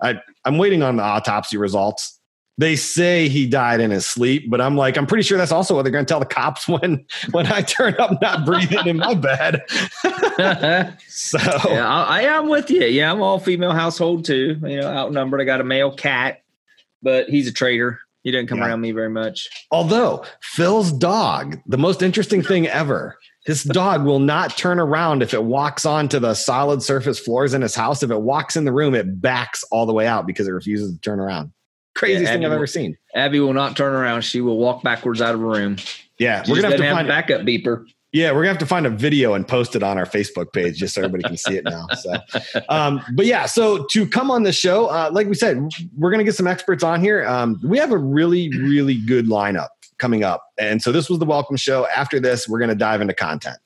I 0.00 0.20
i'm 0.44 0.58
waiting 0.58 0.82
on 0.82 0.96
the 0.96 1.02
autopsy 1.02 1.56
results. 1.56 2.18
They 2.58 2.76
say 2.76 3.28
he 3.28 3.46
died 3.46 3.80
in 3.80 3.90
his 3.90 4.06
sleep 4.06 4.50
but 4.50 4.60
i'm 4.60 4.76
like 4.76 4.96
i'm 4.96 5.06
pretty 5.06 5.22
sure 5.22 5.38
that's 5.38 5.52
also 5.52 5.74
what 5.74 5.82
they're 5.82 5.92
going 5.92 6.04
to 6.04 6.08
tell 6.08 6.20
the 6.20 6.26
cops 6.26 6.68
when 6.68 7.04
when 7.30 7.46
i 7.46 7.62
turn 7.62 7.94
up 7.98 8.20
not 8.20 8.44
breathing 8.44 8.86
in 8.86 8.98
my 8.98 9.14
bed. 9.14 9.62
So 11.08 11.38
yeah 11.68 11.88
I, 11.88 12.20
I 12.20 12.22
am 12.22 12.48
with 12.48 12.70
you. 12.70 12.84
Yeah 12.84 13.10
i'm 13.12 13.22
all 13.22 13.38
female 13.38 13.72
household 13.72 14.24
too. 14.24 14.58
You 14.62 14.80
know 14.80 14.88
outnumbered. 14.88 15.40
I 15.40 15.44
got 15.44 15.60
a 15.60 15.64
male 15.64 15.94
cat 15.94 16.42
but 17.02 17.28
he's 17.28 17.48
a 17.48 17.52
traitor 17.52 18.00
he 18.22 18.30
didn't 18.30 18.48
come 18.48 18.58
yeah. 18.58 18.66
around 18.66 18.80
me 18.80 18.92
very 18.92 19.10
much. 19.10 19.48
Although 19.70 20.24
Phil's 20.40 20.92
dog, 20.92 21.58
the 21.66 21.78
most 21.78 22.02
interesting 22.02 22.42
thing 22.42 22.66
ever, 22.66 23.18
his 23.44 23.64
dog 23.64 24.04
will 24.04 24.20
not 24.20 24.56
turn 24.56 24.78
around 24.78 25.22
if 25.22 25.34
it 25.34 25.42
walks 25.42 25.84
onto 25.84 26.20
the 26.20 26.34
solid 26.34 26.82
surface 26.82 27.18
floors 27.18 27.54
in 27.54 27.62
his 27.62 27.74
house. 27.74 28.02
If 28.02 28.10
it 28.10 28.20
walks 28.20 28.56
in 28.56 28.64
the 28.64 28.72
room, 28.72 28.94
it 28.94 29.20
backs 29.20 29.64
all 29.72 29.86
the 29.86 29.92
way 29.92 30.06
out 30.06 30.26
because 30.26 30.46
it 30.46 30.52
refuses 30.52 30.92
to 30.92 31.00
turn 31.00 31.18
around. 31.18 31.52
Craziest 31.94 32.22
yeah, 32.22 32.32
thing 32.32 32.44
I've 32.44 32.50
will, 32.50 32.56
ever 32.56 32.66
seen. 32.66 32.96
Abby 33.14 33.40
will 33.40 33.52
not 33.52 33.76
turn 33.76 33.92
around. 33.92 34.22
She 34.22 34.40
will 34.40 34.58
walk 34.58 34.82
backwards 34.82 35.20
out 35.20 35.34
of 35.34 35.42
a 35.42 35.44
room. 35.44 35.76
Yeah, 36.18 36.42
she 36.42 36.52
we're 36.52 36.62
gonna 36.62 36.68
have 36.68 36.78
to 36.78 36.84
have 36.84 36.96
find 36.96 37.08
a 37.08 37.10
backup 37.10 37.40
beeper. 37.42 37.84
Yeah, 38.12 38.32
we're 38.32 38.42
gonna 38.42 38.48
have 38.48 38.58
to 38.58 38.66
find 38.66 38.84
a 38.84 38.90
video 38.90 39.32
and 39.32 39.48
post 39.48 39.74
it 39.74 39.82
on 39.82 39.96
our 39.96 40.04
Facebook 40.04 40.52
page 40.52 40.76
just 40.76 40.94
so 40.94 41.00
everybody 41.00 41.22
can 41.24 41.36
see 41.38 41.56
it 41.56 41.64
now. 41.64 41.86
So, 41.98 42.14
um, 42.68 43.02
but 43.14 43.24
yeah, 43.24 43.46
so 43.46 43.84
to 43.86 44.06
come 44.06 44.30
on 44.30 44.42
the 44.42 44.52
show, 44.52 44.86
uh, 44.86 45.10
like 45.12 45.26
we 45.26 45.34
said, 45.34 45.66
we're 45.96 46.10
gonna 46.10 46.24
get 46.24 46.34
some 46.34 46.46
experts 46.46 46.82
on 46.82 47.00
here. 47.00 47.26
Um, 47.26 47.58
we 47.64 47.78
have 47.78 47.90
a 47.90 47.98
really, 47.98 48.50
really 48.50 48.96
good 48.96 49.26
lineup 49.26 49.68
coming 49.98 50.24
up, 50.24 50.44
and 50.58 50.82
so 50.82 50.92
this 50.92 51.08
was 51.08 51.20
the 51.20 51.24
welcome 51.24 51.56
show. 51.56 51.86
After 51.88 52.20
this, 52.20 52.46
we're 52.46 52.58
gonna 52.58 52.74
dive 52.74 53.00
into 53.00 53.14
content. 53.14 53.56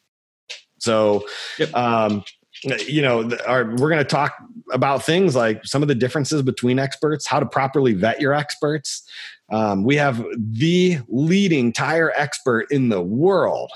So, 0.78 1.26
yep. 1.59 1.74
um, 1.74 2.22
you 2.62 3.02
know, 3.02 3.30
our, 3.46 3.64
we're 3.64 3.90
going 3.90 3.98
to 3.98 4.04
talk 4.04 4.37
about 4.72 5.04
things 5.04 5.35
like 5.37 5.64
some 5.64 5.82
of 5.82 5.88
the 5.88 5.94
differences 5.94 6.42
between 6.42 6.78
experts, 6.78 7.26
how 7.26 7.40
to 7.40 7.46
properly 7.46 7.92
vet 7.92 8.20
your 8.20 8.32
experts. 8.32 9.09
Um, 9.50 9.85
we 9.85 9.96
have 9.96 10.24
the 10.37 10.98
leading 11.09 11.72
tire 11.72 12.12
expert 12.16 12.66
in 12.70 12.88
the 12.88 13.02
world 13.02 13.70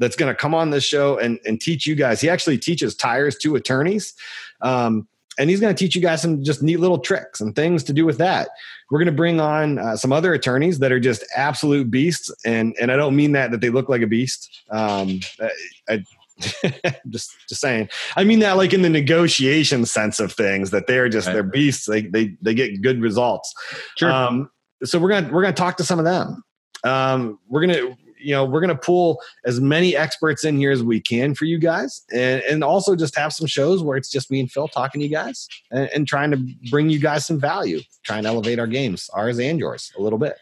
that's 0.00 0.16
going 0.16 0.32
to 0.32 0.34
come 0.34 0.54
on 0.54 0.70
this 0.70 0.82
show 0.82 1.18
and, 1.18 1.38
and 1.46 1.60
teach 1.60 1.86
you 1.86 1.94
guys. 1.94 2.20
He 2.20 2.28
actually 2.28 2.58
teaches 2.58 2.96
tires 2.96 3.36
to 3.38 3.54
attorneys. 3.54 4.14
Um, 4.62 5.06
and 5.38 5.48
he's 5.48 5.60
going 5.60 5.74
to 5.74 5.78
teach 5.78 5.94
you 5.94 6.02
guys 6.02 6.22
some 6.22 6.42
just 6.42 6.62
neat 6.62 6.78
little 6.78 6.98
tricks 6.98 7.40
and 7.40 7.54
things 7.54 7.84
to 7.84 7.92
do 7.92 8.04
with 8.04 8.18
that. 8.18 8.48
We're 8.90 8.98
going 8.98 9.06
to 9.06 9.12
bring 9.12 9.40
on 9.40 9.78
uh, 9.78 9.96
some 9.96 10.12
other 10.12 10.34
attorneys 10.34 10.80
that 10.80 10.90
are 10.90 10.98
just 10.98 11.24
absolute 11.36 11.90
beasts, 11.90 12.30
and 12.44 12.74
and 12.80 12.90
I 12.90 12.96
don't 12.96 13.14
mean 13.14 13.32
that 13.32 13.52
that 13.52 13.60
they 13.60 13.70
look 13.70 13.88
like 13.88 14.02
a 14.02 14.06
beast. 14.06 14.64
Um, 14.70 15.20
I, 15.40 15.50
I 15.88 16.04
just 17.08 17.30
just 17.48 17.60
saying. 17.60 17.88
I 18.16 18.24
mean 18.24 18.40
that 18.40 18.56
like 18.56 18.72
in 18.72 18.82
the 18.82 18.90
negotiation 18.90 19.86
sense 19.86 20.18
of 20.18 20.32
things 20.32 20.70
that 20.72 20.88
they're 20.88 21.08
just 21.08 21.28
right. 21.28 21.34
they're 21.34 21.42
beasts. 21.44 21.86
They 21.86 22.02
they 22.02 22.36
they 22.42 22.52
get 22.52 22.82
good 22.82 23.00
results. 23.00 23.54
Sure. 23.96 24.10
Um, 24.10 24.50
so 24.82 24.98
we're 24.98 25.10
gonna 25.10 25.32
we're 25.32 25.42
gonna 25.42 25.54
talk 25.54 25.76
to 25.76 25.84
some 25.84 26.00
of 26.00 26.04
them. 26.04 26.42
Um, 26.82 27.38
we're 27.48 27.66
gonna 27.66 27.96
you 28.20 28.32
know 28.32 28.44
we're 28.44 28.60
going 28.60 28.74
to 28.74 28.80
pull 28.80 29.20
as 29.44 29.60
many 29.60 29.96
experts 29.96 30.44
in 30.44 30.56
here 30.56 30.70
as 30.70 30.82
we 30.82 31.00
can 31.00 31.34
for 31.34 31.44
you 31.44 31.58
guys 31.58 32.02
and, 32.12 32.42
and 32.42 32.64
also 32.64 32.94
just 32.94 33.16
have 33.16 33.32
some 33.32 33.46
shows 33.46 33.82
where 33.82 33.96
it's 33.96 34.10
just 34.10 34.30
me 34.30 34.40
and 34.40 34.50
phil 34.50 34.68
talking 34.68 35.00
to 35.00 35.06
you 35.06 35.12
guys 35.12 35.48
and, 35.70 35.88
and 35.94 36.08
trying 36.08 36.30
to 36.30 36.38
bring 36.70 36.90
you 36.90 36.98
guys 36.98 37.26
some 37.26 37.40
value 37.40 37.80
trying 38.04 38.22
to 38.22 38.28
elevate 38.28 38.58
our 38.58 38.66
games 38.66 39.08
ours 39.14 39.38
and 39.38 39.58
yours 39.58 39.92
a 39.98 40.02
little 40.02 40.18
bit. 40.18 40.38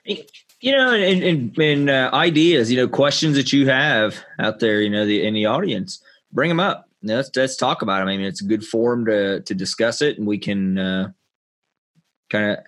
You 0.61 0.73
know 0.73 0.93
and, 0.93 1.23
and, 1.23 1.59
and 1.59 1.91
uh, 1.91 2.11
ideas 2.13 2.71
you 2.71 2.77
know 2.77 2.89
questions 2.89 3.37
that 3.37 3.53
you 3.53 3.69
have 3.69 4.17
out 4.39 4.61
there 4.61 4.81
you 4.81 4.91
know 4.91 5.07
the, 5.07 5.27
in 5.27 5.35
the 5.35 5.47
audience 5.47 6.03
bring 6.33 6.49
them 6.49 6.61
up. 6.61 6.89
Let's, 7.03 7.31
let's 7.37 7.57
talk 7.57 7.83
about 7.83 8.01
them 8.01 8.09
i 8.09 8.17
mean 8.17 8.27
it's 8.27 8.43
a 8.43 8.45
good 8.45 8.65
forum 8.65 9.05
to 9.07 9.41
to 9.41 9.55
discuss 9.55 10.03
it 10.03 10.19
and 10.19 10.27
we 10.27 10.39
can 10.39 10.79
uh, 10.79 11.09
kind 12.29 12.51
of 12.53 12.59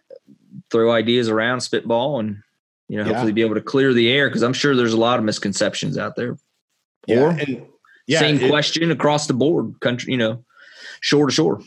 throw 0.71 0.93
ideas 0.93 1.29
around 1.29 1.61
spitball 1.61 2.21
and 2.21 2.43
you 2.91 2.97
know, 2.97 3.05
hopefully 3.05 3.29
yeah. 3.29 3.35
be 3.35 3.43
able 3.43 3.55
to 3.55 3.61
clear 3.61 3.95
the 3.95 4.11
air 4.11 4.29
because 4.29 4.43
I'm 4.43 4.53
sure 4.53 4.75
there's 4.75 4.93
a 4.93 4.99
lot 4.99 5.21
of 5.21 5.25
misconceptions 5.25 5.97
out 5.97 6.17
there. 6.17 6.37
Yeah, 7.07 7.21
or 7.21 7.31
and, 7.31 7.65
yeah, 8.09 8.19
same 8.19 8.41
it, 8.41 8.51
question 8.51 8.91
across 8.91 9.29
the 9.29 9.33
board, 9.33 9.79
country, 9.79 10.11
you 10.11 10.19
know, 10.19 10.45
shore 11.01 11.27
to 11.27 11.33
shore. 11.33 11.63